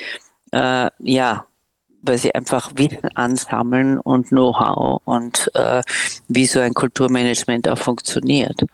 äh, 0.52 0.90
ja, 1.00 1.46
weil 2.02 2.18
sie 2.18 2.36
einfach 2.36 2.72
Wissen 2.76 3.10
ansammeln 3.16 3.98
und 3.98 4.28
Know-how 4.28 5.02
und 5.06 5.50
äh, 5.56 5.82
wie 6.28 6.46
so 6.46 6.60
ein 6.60 6.74
Kulturmanagement 6.74 7.70
auch 7.70 7.78
funktioniert. 7.78 8.66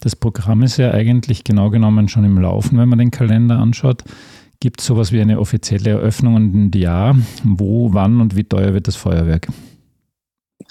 Das 0.00 0.16
Programm 0.16 0.62
ist 0.62 0.78
ja 0.78 0.90
eigentlich 0.92 1.44
genau 1.44 1.70
genommen 1.70 2.08
schon 2.08 2.24
im 2.24 2.38
Laufen, 2.38 2.78
wenn 2.78 2.88
man 2.88 2.98
den 2.98 3.12
Kalender 3.12 3.58
anschaut. 3.58 4.02
Gibt 4.62 4.80
es 4.80 4.86
sowas 4.86 5.10
wie 5.10 5.20
eine 5.20 5.40
offizielle 5.40 5.90
Eröffnung 5.90 6.36
in 6.36 6.70
dem 6.70 6.80
Jahr? 6.80 7.16
Wo, 7.42 7.92
wann 7.94 8.20
und 8.20 8.36
wie 8.36 8.44
teuer 8.44 8.74
wird 8.74 8.86
das 8.86 8.94
Feuerwerk? 8.94 9.48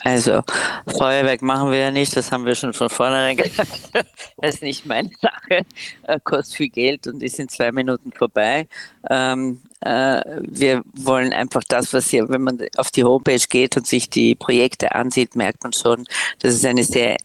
Also 0.06 0.44
Feuerwerk 0.88 1.42
machen 1.42 1.72
wir 1.72 1.78
ja 1.78 1.92
nicht, 1.92 2.16
das 2.16 2.32
haben 2.32 2.46
wir 2.46 2.56
schon 2.56 2.72
von 2.72 2.90
vornherein 2.90 3.36
gesagt. 3.44 3.92
Das 4.38 4.56
ist 4.56 4.64
nicht 4.64 4.86
meine 4.86 5.10
Sache, 5.22 5.66
äh, 6.04 6.20
kostet 6.24 6.56
viel 6.56 6.70
Geld 6.70 7.06
und 7.08 7.22
ist 7.22 7.38
in 7.38 7.50
zwei 7.50 7.74
Minuten 7.74 8.14
vorbei. 8.14 8.66
Ähm, 9.10 9.60
äh, 9.82 10.22
wir 10.40 10.84
wollen 10.94 11.34
einfach 11.34 11.64
das, 11.68 11.92
was 11.92 12.10
hier, 12.10 12.30
wenn 12.30 12.44
man 12.44 12.60
auf 12.78 12.92
die 12.92 13.04
Homepage 13.04 13.46
geht 13.50 13.76
und 13.76 13.88
sich 13.88 14.10
die 14.10 14.36
Projekte 14.36 14.96
ansieht, 14.96 15.36
merkt 15.36 15.64
man 15.64 15.74
schon, 15.74 16.06
dass 16.40 16.54
es 16.54 16.64
eine 16.64 16.86
sehr 16.86 17.18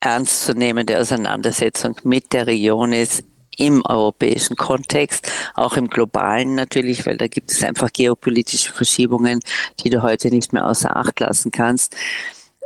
ernstzunehmende 0.00 0.98
Auseinandersetzung 0.98 1.94
mit 2.02 2.32
der 2.32 2.48
Region 2.48 2.92
ist 2.92 3.22
im 3.58 3.84
europäischen 3.84 4.56
Kontext, 4.56 5.30
auch 5.54 5.76
im 5.76 5.88
globalen 5.88 6.54
natürlich, 6.54 7.04
weil 7.04 7.18
da 7.18 7.26
gibt 7.26 7.50
es 7.50 7.62
einfach 7.62 7.92
geopolitische 7.92 8.72
Verschiebungen, 8.72 9.40
die 9.80 9.90
du 9.90 10.02
heute 10.02 10.28
nicht 10.30 10.52
mehr 10.52 10.66
außer 10.66 10.96
Acht 10.96 11.20
lassen 11.20 11.50
kannst. 11.50 11.94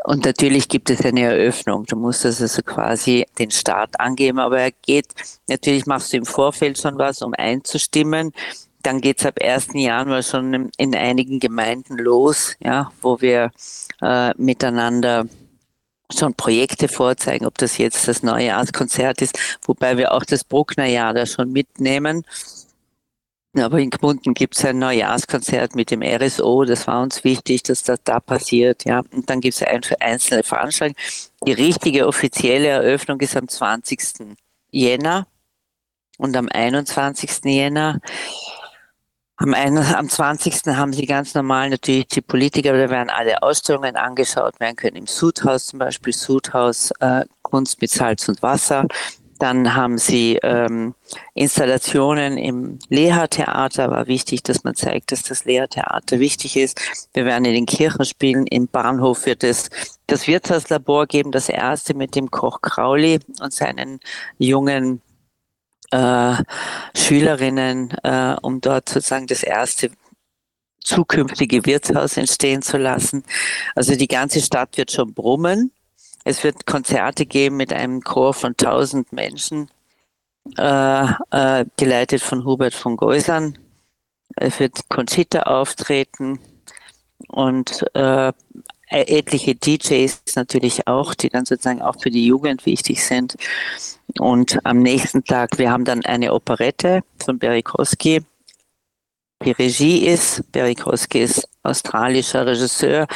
Und 0.04 0.24
natürlich 0.24 0.68
gibt 0.68 0.90
es 0.90 1.04
eine 1.04 1.22
Eröffnung. 1.22 1.86
Du 1.86 1.96
musst 1.96 2.24
das 2.24 2.42
also 2.42 2.62
quasi 2.62 3.26
den 3.38 3.50
Start 3.50 3.98
angeben, 4.00 4.38
aber 4.38 4.60
er 4.60 4.72
geht, 4.82 5.06
natürlich 5.48 5.86
machst 5.86 6.12
du 6.12 6.18
im 6.18 6.26
Vorfeld 6.26 6.78
schon 6.78 6.98
was, 6.98 7.22
um 7.22 7.34
einzustimmen. 7.34 8.32
Dann 8.82 9.00
geht 9.00 9.20
es 9.20 9.26
ab 9.26 9.38
1. 9.40 9.68
Januar 9.74 10.22
schon 10.22 10.52
in, 10.54 10.70
in, 10.76 10.94
einigen 10.94 11.38
Gemeinden 11.38 11.98
los, 11.98 12.56
ja, 12.60 12.90
wo 13.00 13.20
wir 13.20 13.52
äh, 14.00 14.32
miteinander 14.36 15.26
schon 16.18 16.34
Projekte 16.34 16.88
vorzeigen, 16.88 17.46
ob 17.46 17.58
das 17.58 17.78
jetzt 17.78 18.08
das 18.08 18.22
Neujahrskonzert 18.22 19.22
ist, 19.22 19.38
wobei 19.66 19.96
wir 19.96 20.12
auch 20.12 20.24
das 20.24 20.44
Brucknerjahr 20.44 21.14
da 21.14 21.26
schon 21.26 21.52
mitnehmen. 21.52 22.24
Aber 23.54 23.78
in 23.78 23.90
Gmunden 23.90 24.32
gibt 24.32 24.56
es 24.56 24.64
ein 24.64 24.78
Neujahrskonzert 24.78 25.74
mit 25.74 25.90
dem 25.90 26.02
RSO. 26.02 26.64
Das 26.64 26.86
war 26.86 27.02
uns 27.02 27.22
wichtig, 27.22 27.62
dass 27.62 27.82
das 27.82 28.00
da 28.02 28.18
passiert. 28.18 28.86
Ja. 28.86 29.02
Und 29.12 29.28
dann 29.28 29.40
gibt 29.40 29.54
es 29.54 29.62
ein, 29.62 29.82
einzelne 30.00 30.42
Veranstaltungen. 30.42 30.96
Die 31.46 31.52
richtige 31.52 32.06
offizielle 32.06 32.68
Eröffnung 32.68 33.20
ist 33.20 33.36
am 33.36 33.48
20. 33.48 34.36
Jänner 34.70 35.26
und 36.16 36.34
am 36.34 36.48
21. 36.48 37.44
Jänner. 37.44 38.00
Am, 39.42 39.54
einen, 39.54 39.78
am 39.78 40.08
20. 40.08 40.76
haben 40.76 40.92
sie 40.92 41.04
ganz 41.04 41.34
normal 41.34 41.70
natürlich 41.70 42.06
die 42.06 42.20
Politiker, 42.20 42.74
da 42.74 42.88
werden 42.88 43.10
alle 43.10 43.42
Ausstellungen 43.42 43.96
angeschaut 43.96 44.60
werden 44.60 44.76
können. 44.76 44.94
Im 44.94 45.08
Sudhaus 45.08 45.66
zum 45.66 45.80
Beispiel, 45.80 46.12
Sudhaus, 46.12 46.92
äh, 47.00 47.24
Kunst 47.42 47.80
mit 47.80 47.90
Salz 47.90 48.28
und 48.28 48.40
Wasser. 48.40 48.86
Dann 49.40 49.74
haben 49.74 49.98
sie 49.98 50.38
ähm, 50.44 50.94
Installationen 51.34 52.38
im 52.38 52.78
Leha-Theater. 52.88 53.90
War 53.90 54.06
wichtig, 54.06 54.44
dass 54.44 54.62
man 54.62 54.76
zeigt, 54.76 55.10
dass 55.10 55.24
das 55.24 55.44
Leha-Theater 55.44 56.20
wichtig 56.20 56.56
ist. 56.56 56.80
Wir 57.12 57.24
werden 57.24 57.44
in 57.44 57.54
den 57.54 57.66
Kirchen 57.66 58.04
spielen. 58.04 58.46
Im 58.46 58.68
Bahnhof 58.68 59.26
wird 59.26 59.42
es 59.42 59.70
das 60.06 60.28
Wirtshauslabor 60.28 61.06
geben, 61.08 61.32
das 61.32 61.48
erste 61.48 61.94
mit 61.94 62.14
dem 62.14 62.30
Koch 62.30 62.60
Krauli 62.60 63.18
und 63.40 63.52
seinen 63.52 63.98
jungen 64.38 65.02
äh, 65.92 66.42
Schülerinnen, 66.96 67.90
äh, 68.02 68.36
um 68.42 68.60
dort 68.60 68.88
sozusagen 68.88 69.26
das 69.26 69.42
erste 69.42 69.90
zukünftige 70.80 71.64
Wirtshaus 71.64 72.16
entstehen 72.16 72.62
zu 72.62 72.76
lassen. 72.76 73.24
Also 73.74 73.94
die 73.94 74.08
ganze 74.08 74.40
Stadt 74.40 74.76
wird 74.76 74.90
schon 74.90 75.14
brummen. 75.14 75.70
Es 76.24 76.44
wird 76.44 76.66
Konzerte 76.66 77.26
geben 77.26 77.56
mit 77.56 77.72
einem 77.72 78.00
Chor 78.02 78.34
von 78.34 78.56
tausend 78.56 79.12
Menschen, 79.12 79.70
äh, 80.56 81.06
äh, 81.30 81.64
geleitet 81.76 82.22
von 82.22 82.44
Hubert 82.44 82.74
von 82.74 82.96
Geusern. 82.96 83.58
Es 84.36 84.58
wird 84.60 84.88
Conchita 84.88 85.42
auftreten 85.42 86.38
und 87.28 87.84
äh, 87.94 88.32
etliche 88.88 89.54
DJs 89.54 90.22
natürlich 90.36 90.86
auch, 90.86 91.14
die 91.14 91.28
dann 91.28 91.44
sozusagen 91.44 91.82
auch 91.82 92.00
für 92.00 92.10
die 92.10 92.26
Jugend 92.26 92.66
wichtig 92.66 93.04
sind. 93.04 93.36
Und 94.18 94.58
am 94.64 94.80
nächsten 94.80 95.24
Tag, 95.24 95.58
wir 95.58 95.70
haben 95.70 95.84
dann 95.84 96.04
eine 96.04 96.32
Operette 96.34 97.02
von 97.24 97.38
Berikowski. 97.38 98.20
Die 99.44 99.50
Regie 99.52 100.06
ist, 100.06 100.50
Berikowski 100.52 101.22
ist 101.22 101.48
australischer 101.62 102.46
Regisseur, 102.46 103.06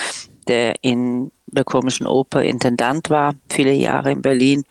der 0.48 0.74
in 0.82 1.30
der 1.46 1.64
komischen 1.64 2.06
Oper 2.06 2.42
Intendant 2.42 3.10
war, 3.10 3.34
viele 3.50 3.72
Jahre 3.72 4.12
in 4.12 4.22
Berlin 4.22 4.64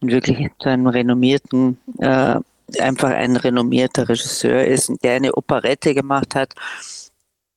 und 0.00 0.10
wirklich 0.10 0.50
zu 0.58 0.68
einem 0.68 0.86
renommierten, 0.86 1.78
äh, 1.98 2.36
einfach 2.78 3.10
ein 3.10 3.36
renommierter 3.36 4.08
Regisseur 4.08 4.64
ist, 4.64 4.92
der 5.02 5.14
eine 5.14 5.34
Operette 5.34 5.94
gemacht 5.94 6.34
hat 6.34 6.54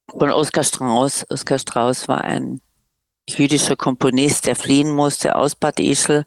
von 0.07 0.31
Oskar 0.31 0.63
Strauß. 0.63 1.27
Oskar 1.29 1.59
Strauß 1.59 2.07
war 2.07 2.23
ein 2.23 2.61
jüdischer 3.29 3.75
Komponist, 3.75 4.45
der 4.45 4.55
fliehen 4.55 4.91
musste 4.91 5.35
aus 5.35 5.55
Bad 5.55 5.79
Ischl. 5.79 6.25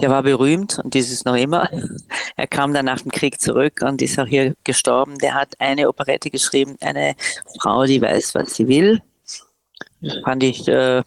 Der 0.00 0.10
war 0.10 0.22
berühmt 0.22 0.78
und 0.78 0.94
das 0.94 1.10
ist 1.10 1.24
noch 1.24 1.36
immer. 1.36 1.68
Er 2.36 2.48
kam 2.48 2.74
dann 2.74 2.86
nach 2.86 3.00
dem 3.00 3.12
Krieg 3.12 3.40
zurück 3.40 3.80
und 3.82 4.02
ist 4.02 4.18
auch 4.18 4.26
hier 4.26 4.54
gestorben. 4.64 5.18
Der 5.18 5.34
hat 5.34 5.54
eine 5.60 5.88
Operette 5.88 6.30
geschrieben, 6.30 6.76
eine 6.80 7.14
Frau, 7.60 7.84
die 7.84 8.02
weiß, 8.02 8.34
was 8.34 8.56
sie 8.56 8.66
will. 8.66 9.00
Fand 10.24 10.42
ich 10.42 10.66
äh, 10.66 11.02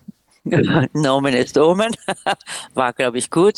Nomen 0.93 1.34
ist 1.34 1.58
Omen. 1.58 1.95
War, 2.73 2.93
glaube 2.93 3.17
ich, 3.17 3.30
gut. 3.30 3.56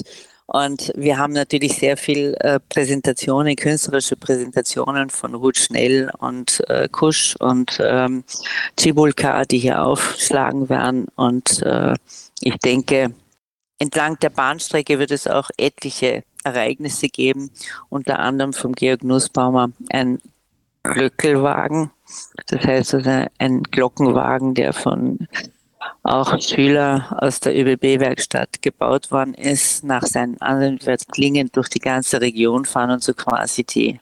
Und 0.52 0.92
wir 0.96 1.20
haben 1.20 1.34
natürlich 1.34 1.78
sehr 1.78 1.96
viel 1.96 2.36
äh, 2.40 2.60
Präsentationen, 2.70 3.56
künstlerische 3.56 4.16
Präsentationen 4.16 5.12
von 5.12 5.36
Ruth 5.36 5.58
Schnell 5.58 6.10
und 6.18 6.68
äh, 6.68 6.90
Kusch 6.92 7.36
und 7.36 7.80
ähm, 7.80 8.24
die 8.80 9.60
hier 9.60 9.84
aufschlagen 9.84 10.68
werden. 10.68 11.06
Und 11.16 11.62
äh, 11.62 11.94
ich 12.42 12.58
denke, 12.58 13.14
entlang 13.78 14.18
der 14.20 14.32
Bahnstrecke 14.32 14.98
wird 14.98 15.12
es 15.12 15.28
auch 15.28 15.52
etliche 15.56 16.24
Ereignisse 16.44 17.10
geben, 17.10 17.52
unter 17.90 18.18
anderem 18.18 18.54
vom 18.54 18.74
Georg 18.74 19.04
Nussbaumer 19.04 19.70
ein 19.92 20.20
Glöckelwagen. 20.82 21.92
Das 22.48 22.66
heißt, 22.66 22.96
also 22.96 23.28
ein 23.38 23.62
Glockenwagen, 23.62 24.56
der 24.56 24.74
von 24.74 25.28
auch 26.10 26.40
Schüler 26.42 27.16
aus 27.22 27.40
der 27.40 27.56
ÖBB-Werkstatt 27.56 28.62
gebaut 28.62 29.12
worden 29.12 29.34
ist, 29.36 29.84
nach 29.84 30.04
seinen 30.04 30.42
Anwendungen 30.42 30.86
wird 30.86 31.08
klingend 31.12 31.56
durch 31.56 31.70
die 31.70 31.80
ganze 31.80 32.20
Region 32.20 32.66
fahren 32.66 32.92
und 32.92 33.04
so 33.04 33.14
quasi 33.14 33.64
die, 33.64 34.00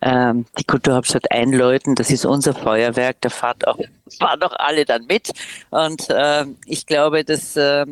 ähm, 0.00 0.46
die 0.58 0.64
Kulturhauptstadt 0.64 1.30
einläuten. 1.30 1.94
Das 1.94 2.10
ist 2.10 2.24
unser 2.24 2.54
Feuerwerk, 2.54 3.18
da 3.20 3.28
fahren 3.28 3.58
auch 3.66 4.52
alle 4.58 4.84
dann 4.84 5.04
mit. 5.06 5.30
Und 5.70 6.08
äh, 6.08 6.46
ich 6.64 6.86
glaube, 6.86 7.24
dass 7.24 7.54
äh, 7.56 7.84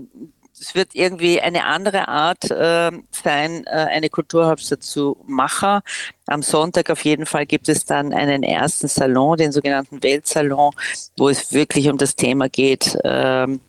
es 0.61 0.75
wird 0.75 0.94
irgendwie 0.94 1.40
eine 1.40 1.64
andere 1.64 2.09
Art 2.09 2.51
äh, 2.51 2.90
sein, 3.11 3.64
äh, 3.66 3.71
eine 3.71 4.11
Kulturhauptstadt 4.11 4.83
zu 4.83 5.16
machen. 5.27 5.81
Am 6.27 6.42
Sonntag 6.42 6.90
auf 6.90 7.05
jeden 7.05 7.27
Fall 7.27 7.47
gibt 7.47 7.68
es 7.68 7.85
dann 7.85 8.12
einen 8.12 8.42
ersten 8.42 8.88
Salon, 8.88 9.37
den 9.37 9.53
sogenannten 9.53 10.03
Weltsalon, 10.03 10.73
wo 11.16 11.29
es 11.29 11.53
wirklich 11.53 11.88
um 11.88 11.99
das 11.99 12.16
Thema 12.16 12.49
geht, 12.49 12.99
ähm, 13.05 13.61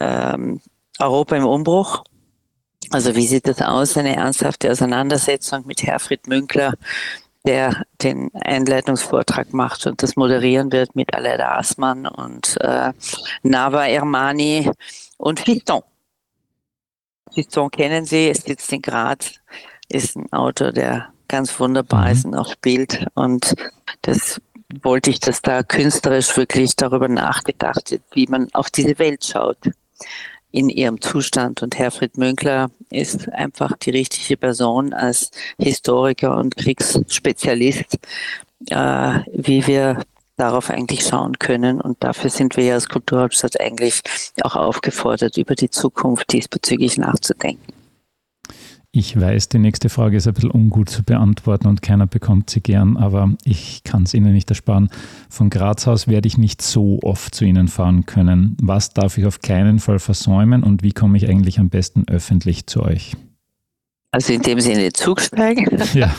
ähm, 0.00 0.60
Europa 0.98 1.36
im 1.36 1.46
Umbruch. 1.46 2.04
Also 2.90 3.14
wie 3.14 3.26
sieht 3.26 3.46
das 3.46 3.60
aus? 3.60 3.96
Eine 3.96 4.16
ernsthafte 4.16 4.70
Auseinandersetzung 4.70 5.66
mit 5.66 5.82
Herfried 5.82 6.26
Münkler, 6.26 6.74
der 7.44 7.84
den 8.02 8.30
Einleitungsvortrag 8.34 9.52
macht 9.52 9.86
und 9.86 10.02
das 10.02 10.16
moderieren 10.16 10.72
wird 10.72 10.96
mit 10.96 11.14
Aleida 11.14 11.56
Aßmann 11.58 12.06
und 12.06 12.56
äh, 12.60 12.92
Nava 13.42 13.86
Ermani 13.86 14.70
und 15.18 15.40
Fiton. 15.40 15.82
Fiston 17.32 17.70
kennen 17.70 18.04
Sie, 18.04 18.28
es 18.28 18.42
sitzt 18.42 18.72
in 18.72 18.82
Graz, 18.82 19.34
ist 19.88 20.16
ein 20.16 20.32
Autor, 20.32 20.72
der 20.72 21.08
ganz 21.28 21.58
wunderbar 21.60 22.06
mhm. 22.06 22.12
ist 22.12 22.24
und 22.24 22.34
auch 22.34 22.50
spielt. 22.50 23.06
Und 23.14 23.54
das 24.02 24.40
wollte 24.82 25.10
ich, 25.10 25.20
dass 25.20 25.42
da 25.42 25.62
künstlerisch 25.62 26.36
wirklich 26.36 26.76
darüber 26.76 27.08
nachgedacht 27.08 27.90
wird, 27.90 28.02
wie 28.12 28.26
man 28.26 28.48
auf 28.52 28.70
diese 28.70 28.98
Welt 28.98 29.24
schaut 29.24 29.58
in 30.50 30.68
ihrem 30.68 31.00
Zustand. 31.00 31.62
Und 31.62 31.78
Herfried 31.78 32.16
Münkler 32.16 32.70
ist 32.90 33.28
einfach 33.30 33.76
die 33.78 33.90
richtige 33.90 34.36
Person 34.36 34.92
als 34.92 35.30
Historiker 35.58 36.36
und 36.36 36.56
Kriegsspezialist, 36.56 37.98
äh, 38.70 39.20
wie 39.32 39.66
wir 39.66 40.02
darauf 40.38 40.70
eigentlich 40.70 41.04
schauen 41.04 41.38
können. 41.38 41.80
Und 41.80 42.02
dafür 42.02 42.30
sind 42.30 42.56
wir 42.56 42.64
ja 42.64 42.74
als 42.74 42.88
Kulturhauptstadt 42.88 43.60
eigentlich 43.60 44.00
auch 44.42 44.56
aufgefordert, 44.56 45.36
über 45.36 45.54
die 45.54 45.70
Zukunft 45.70 46.32
diesbezüglich 46.32 46.96
nachzudenken. 46.98 47.74
Ich 48.90 49.20
weiß, 49.20 49.50
die 49.50 49.58
nächste 49.58 49.90
Frage 49.90 50.16
ist 50.16 50.26
ein 50.26 50.32
bisschen 50.32 50.50
ungut 50.50 50.88
zu 50.88 51.04
beantworten 51.04 51.68
und 51.68 51.82
keiner 51.82 52.06
bekommt 52.06 52.48
sie 52.48 52.62
gern, 52.62 52.96
aber 52.96 53.34
ich 53.44 53.84
kann 53.84 54.04
es 54.04 54.14
Ihnen 54.14 54.32
nicht 54.32 54.48
ersparen. 54.48 54.88
Von 55.28 55.50
Graz 55.50 55.86
aus 55.86 56.08
werde 56.08 56.26
ich 56.26 56.38
nicht 56.38 56.62
so 56.62 56.98
oft 57.02 57.34
zu 57.34 57.44
Ihnen 57.44 57.68
fahren 57.68 58.06
können. 58.06 58.56
Was 58.62 58.94
darf 58.94 59.18
ich 59.18 59.26
auf 59.26 59.40
keinen 59.40 59.78
Fall 59.78 59.98
versäumen 59.98 60.62
und 60.62 60.82
wie 60.82 60.92
komme 60.92 61.18
ich 61.18 61.28
eigentlich 61.28 61.60
am 61.60 61.68
besten 61.68 62.08
öffentlich 62.08 62.66
zu 62.66 62.82
euch? 62.82 63.14
Also 64.10 64.32
indem 64.32 64.58
sie 64.60 64.72
in 64.72 64.78
den 64.78 64.94
Zug 64.94 65.20
steigen 65.20 65.82
Ja. 65.92 66.14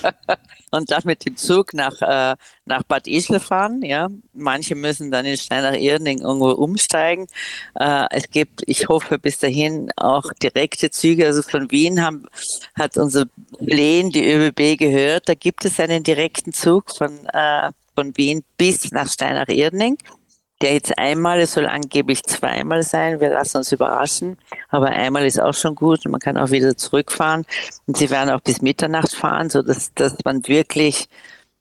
und 0.70 0.90
dann 0.92 1.02
mit 1.04 1.26
dem 1.26 1.36
Zug 1.36 1.74
nach, 1.74 2.00
äh, 2.00 2.36
nach 2.66 2.82
Bad 2.84 3.08
Ischl 3.08 3.40
fahren. 3.40 3.82
Ja, 3.82 4.08
manche 4.32 4.76
müssen 4.76 5.10
dann 5.10 5.26
in 5.26 5.36
Steinach-Irding 5.36 6.20
irgendwo 6.20 6.50
umsteigen. 6.50 7.26
Äh, 7.74 8.06
es 8.10 8.30
gibt, 8.30 8.62
ich 8.66 8.88
hoffe, 8.88 9.18
bis 9.18 9.38
dahin 9.38 9.90
auch 9.96 10.32
direkte 10.40 10.90
Züge. 10.90 11.26
Also 11.26 11.42
von 11.42 11.70
Wien 11.72 12.00
haben, 12.00 12.26
hat 12.76 12.96
unser 12.96 13.26
Lehn 13.58 14.10
die 14.10 14.24
ÖBB 14.24 14.78
gehört. 14.78 15.28
Da 15.28 15.34
gibt 15.34 15.64
es 15.64 15.80
einen 15.80 16.04
direkten 16.04 16.52
Zug 16.52 16.94
von, 16.94 17.26
äh, 17.32 17.72
von 17.96 18.16
Wien 18.16 18.44
bis 18.56 18.92
nach 18.92 19.10
Steinach-Irding 19.10 19.98
der 20.62 20.74
jetzt 20.74 20.96
einmal, 20.98 21.40
es 21.40 21.52
soll 21.52 21.66
angeblich 21.66 22.22
zweimal 22.22 22.82
sein, 22.82 23.20
wir 23.20 23.30
lassen 23.30 23.58
uns 23.58 23.72
überraschen, 23.72 24.38
aber 24.68 24.86
einmal 24.86 25.26
ist 25.26 25.40
auch 25.40 25.54
schon 25.54 25.74
gut 25.74 26.06
und 26.06 26.12
man 26.12 26.20
kann 26.20 26.38
auch 26.38 26.50
wieder 26.50 26.76
zurückfahren 26.76 27.44
und 27.86 27.96
sie 27.96 28.10
werden 28.10 28.30
auch 28.30 28.40
bis 28.40 28.62
Mitternacht 28.62 29.12
fahren, 29.12 29.50
so 29.50 29.62
dass, 29.62 29.92
dass 29.94 30.16
man 30.24 30.46
wirklich 30.48 31.08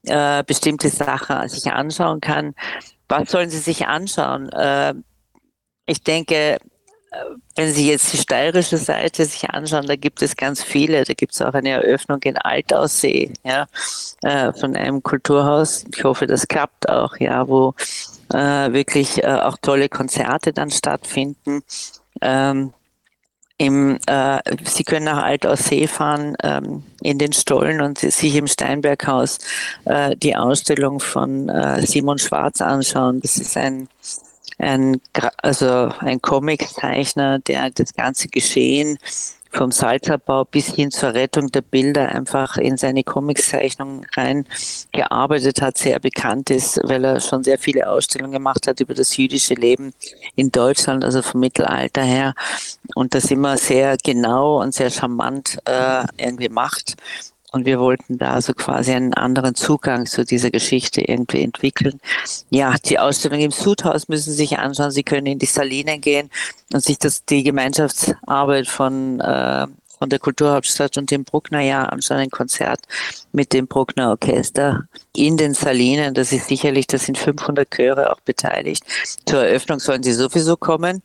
äh, 0.04 0.44
bestimmte 0.44 0.90
Sachen 0.90 1.48
sich 1.50 1.72
anschauen 1.72 2.22
kann. 2.22 2.56
Was 3.10 3.32
sollen 3.32 3.50
sie 3.50 3.60
sich 3.60 3.88
anschauen? 3.88 4.50
Äh, 4.50 4.94
ich 5.86 6.02
denke, 6.02 6.36
äh, 6.36 6.58
wenn 7.56 7.72
Sie 7.72 7.90
jetzt 7.90 8.12
die 8.14 8.18
steirische 8.18 8.78
Seite 8.78 9.26
sich 9.26 9.50
anschauen, 9.50 9.88
da 9.88 9.96
gibt 9.96 10.22
es 10.22 10.36
ganz 10.36 10.64
viele. 10.64 11.04
Da 11.04 11.14
gibt 11.14 11.34
es 11.34 11.42
auch 11.42 11.54
eine 11.54 11.70
Eröffnung 11.70 12.22
in 12.24 12.38
Altaussee, 12.38 13.34
ja, 13.44 13.68
äh, 14.24 14.52
von 14.54 14.76
einem 14.76 15.04
Kulturhaus. 15.04 15.86
Ich 15.96 16.04
hoffe, 16.04 16.28
das 16.28 16.48
klappt 16.48 16.90
auch, 16.90 17.18
ja, 17.18 17.48
wo 17.48 17.74
äh, 18.34 18.74
wirklich 18.74 19.24
äh, 19.24 19.28
auch 19.28 19.58
tolle 19.62 19.90
Konzerte 19.90 20.54
dann 20.54 20.72
stattfinden. 20.72 21.62
Ähm, 22.22 22.74
im, 23.58 23.98
äh, 24.08 24.40
Sie 24.66 24.84
können 24.84 25.06
nach 25.06 25.24
Altaussee 25.24 25.88
fahren 25.88 26.36
ähm, 26.44 26.84
in 27.02 27.18
den 27.18 27.32
Stollen 27.32 27.80
und 27.80 28.00
sich 28.00 28.36
im 28.36 28.48
Steinberghaus 28.48 29.40
äh, 29.86 30.16
die 30.18 30.36
Ausstellung 30.36 31.00
von 31.00 31.48
äh, 31.48 31.86
Simon 31.86 32.18
Schwarz 32.18 32.60
anschauen. 32.60 33.22
Das 33.22 33.38
ist 33.38 33.56
ein, 33.56 33.88
ein 34.60 35.00
also 35.38 35.90
ein 36.00 36.22
Comiczeichner, 36.22 37.40
der 37.40 37.70
das 37.70 37.94
ganze 37.94 38.28
Geschehen 38.28 38.98
vom 39.56 39.72
Salzabbau 39.72 40.46
bis 40.46 40.74
hin 40.74 40.92
zur 40.92 41.14
Rettung 41.14 41.52
der 41.52 41.62
Bilder 41.62 42.10
einfach 42.10 42.58
in 42.58 42.78
seine 42.78 43.04
Comicszeichnung 43.04 44.06
reingearbeitet 44.16 45.62
hat, 45.62 45.78
sehr 45.78 46.00
bekannt 46.00 46.50
ist, 46.50 46.80
weil 46.84 47.06
er 47.06 47.20
schon 47.20 47.44
sehr 47.44 47.58
viele 47.58 47.90
Ausstellungen 47.90 48.34
gemacht 48.34 48.68
hat 48.68 48.82
über 48.82 48.94
das 48.94 49.16
jüdische 49.16 49.54
Leben 49.54 49.94
in 50.36 50.52
Deutschland, 50.52 51.04
also 51.04 51.22
vom 51.22 51.40
Mittelalter 51.40 52.04
her. 52.04 52.34
Und 52.96 53.16
das 53.16 53.32
immer 53.32 53.58
sehr 53.58 53.98
genau 54.04 54.62
und 54.62 54.74
sehr 54.74 54.90
charmant 54.90 55.58
äh, 55.66 56.04
irgendwie 56.18 56.50
macht. 56.50 56.96
Und 57.56 57.66
wir 57.66 57.80
wollten 57.80 58.18
da 58.18 58.42
so 58.42 58.54
quasi 58.54 58.92
einen 58.92 59.14
anderen 59.14 59.56
Zugang 59.56 60.08
zu 60.08 60.26
dieser 60.26 60.52
Geschichte 60.52 61.00
irgendwie 61.00 61.42
entwickeln. 61.42 62.02
Ja, 62.50 62.76
die 62.84 63.00
Ausstellung 63.00 63.40
im 63.40 63.52
Sudhaus 63.52 64.10
müssen 64.10 64.32
Sie 64.32 64.36
sich 64.36 64.60
anschauen. 64.60 64.92
Sie 64.92 65.04
können 65.04 65.26
in 65.26 65.40
die 65.40 65.46
Salinen 65.46 66.02
gehen 66.02 66.30
und 66.74 66.84
sich 66.84 67.00
das, 67.00 67.24
die 67.24 67.44
Gemeinschaftsarbeit 67.44 68.68
von, 68.68 69.22
äh, 69.22 69.68
von 69.98 70.10
der 70.10 70.20
Kulturhauptstadt 70.20 70.98
und 70.98 71.12
dem 71.12 71.24
Bruckner 71.24 71.62
Jahr 71.62 71.94
anschauen. 71.94 72.18
Ein 72.18 72.30
Konzert 72.30 72.82
mit 73.32 73.54
dem 73.54 73.68
Bruckner 73.68 74.10
Orchester 74.10 74.90
in 75.16 75.38
den 75.38 75.54
Salinen. 75.54 76.14
Das 76.14 76.34
ist 76.34 76.50
sicherlich, 76.50 76.88
da 76.88 76.98
sind 76.98 77.18
500 77.18 77.72
Chöre 77.72 78.12
auch 78.12 78.20
beteiligt. 78.20 78.84
Zur 79.26 79.46
Eröffnung 79.46 79.80
sollen 79.80 80.04
Sie 80.04 80.12
sowieso 80.12 80.58
kommen 80.58 81.02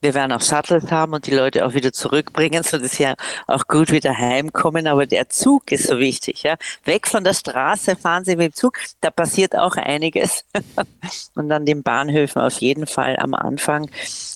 wir 0.00 0.14
werden 0.14 0.32
auch 0.32 0.40
Shuttles 0.40 0.90
haben 0.90 1.12
und 1.12 1.26
die 1.26 1.34
Leute 1.34 1.66
auch 1.66 1.74
wieder 1.74 1.92
zurückbringen, 1.92 2.62
so 2.62 2.78
dass 2.78 2.92
sie 2.92 3.04
ja 3.04 3.14
auch 3.46 3.66
gut 3.66 3.90
wieder 3.90 4.16
heimkommen. 4.16 4.86
Aber 4.86 5.06
der 5.06 5.28
Zug 5.28 5.70
ist 5.72 5.88
so 5.88 5.98
wichtig, 5.98 6.42
ja. 6.42 6.56
Weg 6.84 7.06
von 7.06 7.24
der 7.24 7.34
Straße 7.34 7.96
fahren 7.96 8.24
Sie 8.24 8.36
mit 8.36 8.52
dem 8.52 8.54
Zug, 8.54 8.78
da 9.00 9.10
passiert 9.10 9.56
auch 9.56 9.76
einiges. 9.76 10.44
und 11.34 11.52
an 11.52 11.66
den 11.66 11.82
Bahnhöfen 11.82 12.40
auf 12.40 12.54
jeden 12.60 12.86
Fall 12.86 13.16
am 13.18 13.34
Anfang. 13.34 13.90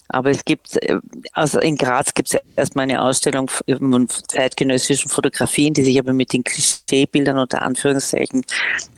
Aber 0.08 0.30
es 0.30 0.44
gibt, 0.44 0.76
äh, 0.82 0.98
also 1.32 1.60
in 1.60 1.76
Graz 1.76 2.12
gibt 2.14 2.34
es 2.34 2.40
erstmal 2.56 2.84
eine 2.84 3.02
Ausstellung 3.02 3.48
von 3.48 4.08
zeitgenössischen 4.08 5.10
Fotografien, 5.10 5.74
die 5.74 5.84
sich 5.84 5.98
aber 5.98 6.12
mit 6.12 6.32
den 6.32 6.44
Klischeebildern 6.44 7.38
unter 7.38 7.62
Anführungszeichen 7.62 8.44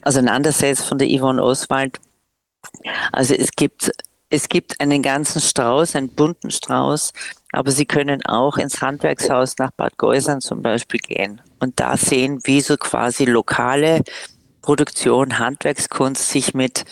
auseinandersetzt 0.02 0.84
von 0.84 0.98
der 0.98 1.08
Yvonne 1.08 1.42
Oswald. 1.42 2.00
Also 3.12 3.34
es 3.34 3.52
gibt 3.52 3.92
es 4.30 4.48
gibt 4.48 4.80
einen 4.80 5.02
ganzen 5.02 5.40
Strauß, 5.40 5.96
einen 5.96 6.08
bunten 6.08 6.50
Strauß, 6.50 7.12
aber 7.52 7.70
Sie 7.70 7.86
können 7.86 8.24
auch 8.26 8.56
ins 8.56 8.80
Handwerkshaus 8.82 9.56
nach 9.58 9.70
Bad 9.76 9.96
Geusern 9.98 10.40
zum 10.40 10.62
Beispiel 10.62 11.00
gehen 11.00 11.40
und 11.60 11.78
da 11.78 11.96
sehen, 11.96 12.40
wie 12.44 12.60
so 12.60 12.76
quasi 12.76 13.24
lokale 13.24 14.02
Produktion, 14.62 15.38
Handwerkskunst 15.38 16.28
sich 16.28 16.54
mit 16.54 16.84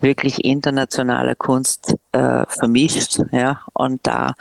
wirklich 0.00 0.44
internationaler 0.44 1.36
Kunst 1.36 1.94
äh, 2.12 2.44
vermischt, 2.48 3.18
ja, 3.30 3.62
und 3.72 4.00
da 4.06 4.34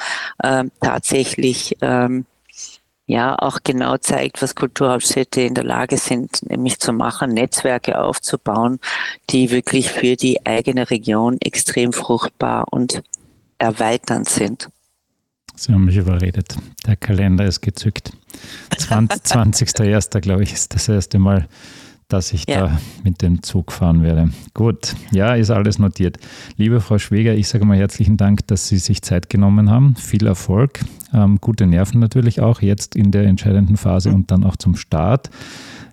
ähm, 0.44 0.72
tatsächlich 0.82 1.78
ähm, 1.82 2.26
ja 3.14 3.38
auch 3.38 3.60
genau 3.64 3.98
zeigt, 3.98 4.42
was 4.42 4.56
Kulturhauptstädte 4.56 5.42
in 5.42 5.54
der 5.54 5.64
Lage 5.64 5.98
sind, 5.98 6.50
nämlich 6.50 6.80
zu 6.80 6.92
machen, 6.94 7.32
Netzwerke 7.32 8.00
aufzubauen, 8.00 8.80
die 9.30 9.52
wirklich 9.52 9.92
für 9.92 10.16
die 10.16 10.46
eigene 10.46 10.90
Region 10.90 11.38
extrem 11.40 11.94
fruchtbar 11.94 12.66
und 12.72 13.04
erweiternd 13.60 14.28
sind. 14.28 14.70
Sie 15.56 15.72
haben 15.72 15.86
mich 15.86 15.98
überredet. 15.98 16.56
Der 16.88 16.96
Kalender 16.96 17.46
ist 17.46 17.62
gezückt. 17.62 18.12
20. 18.76 19.22
20.01. 19.22 20.20
glaube 20.20 20.42
ich, 20.42 20.52
ist 20.52 20.74
das 20.74 20.90
erste 20.90 21.20
Mal 21.20 21.48
dass 22.14 22.32
ich 22.32 22.48
ja. 22.48 22.68
da 22.68 22.78
mit 23.04 23.24
dem 23.24 23.42
Zug 23.42 23.72
fahren 23.72 24.04
werde. 24.04 24.30
Gut, 24.54 24.96
ja, 25.12 25.34
ist 25.34 25.50
alles 25.50 25.80
notiert. 25.80 26.18
Liebe 26.58 26.80
Frau 26.80 27.00
Schweger, 27.00 27.34
ich 27.34 27.48
sage 27.48 27.66
mal 27.66 27.76
herzlichen 27.76 28.18
Dank, 28.18 28.46
dass 28.48 28.68
Sie 28.68 28.78
sich 28.78 29.02
Zeit 29.02 29.32
genommen 29.32 29.72
haben. 29.72 29.96
Viel 29.96 30.28
Erfolg, 30.28 30.80
ähm, 31.12 31.40
gute 31.42 31.66
Nerven 31.66 32.00
natürlich 32.00 32.40
auch 32.40 32.62
jetzt 32.62 32.96
in 32.96 33.10
der 33.10 33.24
entscheidenden 33.24 33.78
Phase 33.78 34.10
mhm. 34.10 34.16
und 34.16 34.32
dann 34.32 34.44
auch 34.44 34.56
zum 34.56 34.76
Start. 34.76 35.32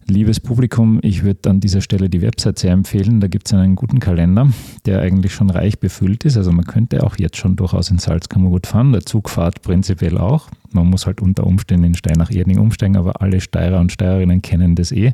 Liebes 0.07 0.41
Publikum, 0.41 0.99
ich 1.03 1.23
würde 1.23 1.51
an 1.51 1.61
dieser 1.61 1.81
Stelle 1.81 2.09
die 2.09 2.21
Website 2.21 2.59
sehr 2.59 2.73
empfehlen. 2.73 3.21
Da 3.21 3.29
gibt 3.29 3.47
es 3.47 3.55
einen 3.55 3.77
guten 3.77 4.01
Kalender, 4.01 4.49
der 4.85 5.01
eigentlich 5.01 5.33
schon 5.33 5.51
reich 5.51 5.79
befüllt 5.79 6.25
ist. 6.25 6.37
Also 6.37 6.51
man 6.51 6.65
könnte 6.65 7.05
auch 7.05 7.17
jetzt 7.17 7.37
schon 7.37 7.57
durchaus 7.57 7.91
in 7.91 7.99
Salzkammergut 7.99 8.67
fahren. 8.67 8.93
Der 8.93 9.03
Zug 9.03 9.31
fahrt 9.31 9.63
prinzipiell 9.63 10.19
auch. 10.19 10.49
Man 10.73 10.89
muss 10.89 11.07
halt 11.07 11.21
unter 11.21 11.47
Umständen 11.47 11.85
in 11.85 11.95
Steinach-Erding 11.95 12.59
umsteigen, 12.59 12.97
aber 12.97 13.21
alle 13.23 13.41
Steirer 13.41 13.79
und 13.79 13.93
Steirerinnen 13.93 14.43
kennen 14.43 14.75
das 14.75 14.91
eh 14.91 15.13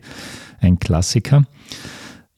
ein 0.60 0.78
Klassiker. 0.78 1.44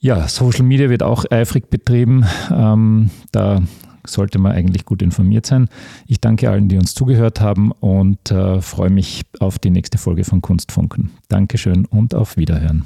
Ja, 0.00 0.28
Social 0.28 0.64
Media 0.64 0.90
wird 0.90 1.02
auch 1.02 1.24
eifrig 1.30 1.70
betrieben. 1.70 2.24
Ähm, 2.52 3.10
da 3.32 3.62
sollte 4.06 4.38
man 4.38 4.52
eigentlich 4.52 4.84
gut 4.84 5.02
informiert 5.02 5.46
sein. 5.46 5.68
Ich 6.06 6.20
danke 6.20 6.50
allen, 6.50 6.68
die 6.68 6.78
uns 6.78 6.94
zugehört 6.94 7.40
haben 7.40 7.72
und 7.72 8.30
äh, 8.30 8.60
freue 8.60 8.90
mich 8.90 9.22
auf 9.40 9.58
die 9.58 9.70
nächste 9.70 9.98
Folge 9.98 10.24
von 10.24 10.40
Kunstfunken. 10.40 11.10
Dankeschön 11.28 11.84
und 11.86 12.14
auf 12.14 12.36
Wiederhören. 12.36 12.84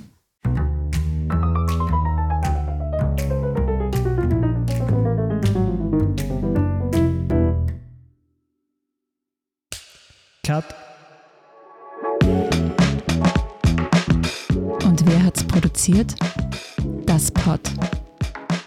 Cut. 10.45 10.65
wer 15.07 15.25
hat's 15.25 15.45
produziert? 15.45 16.15
Das 17.07 17.31
Pod. 17.31 17.61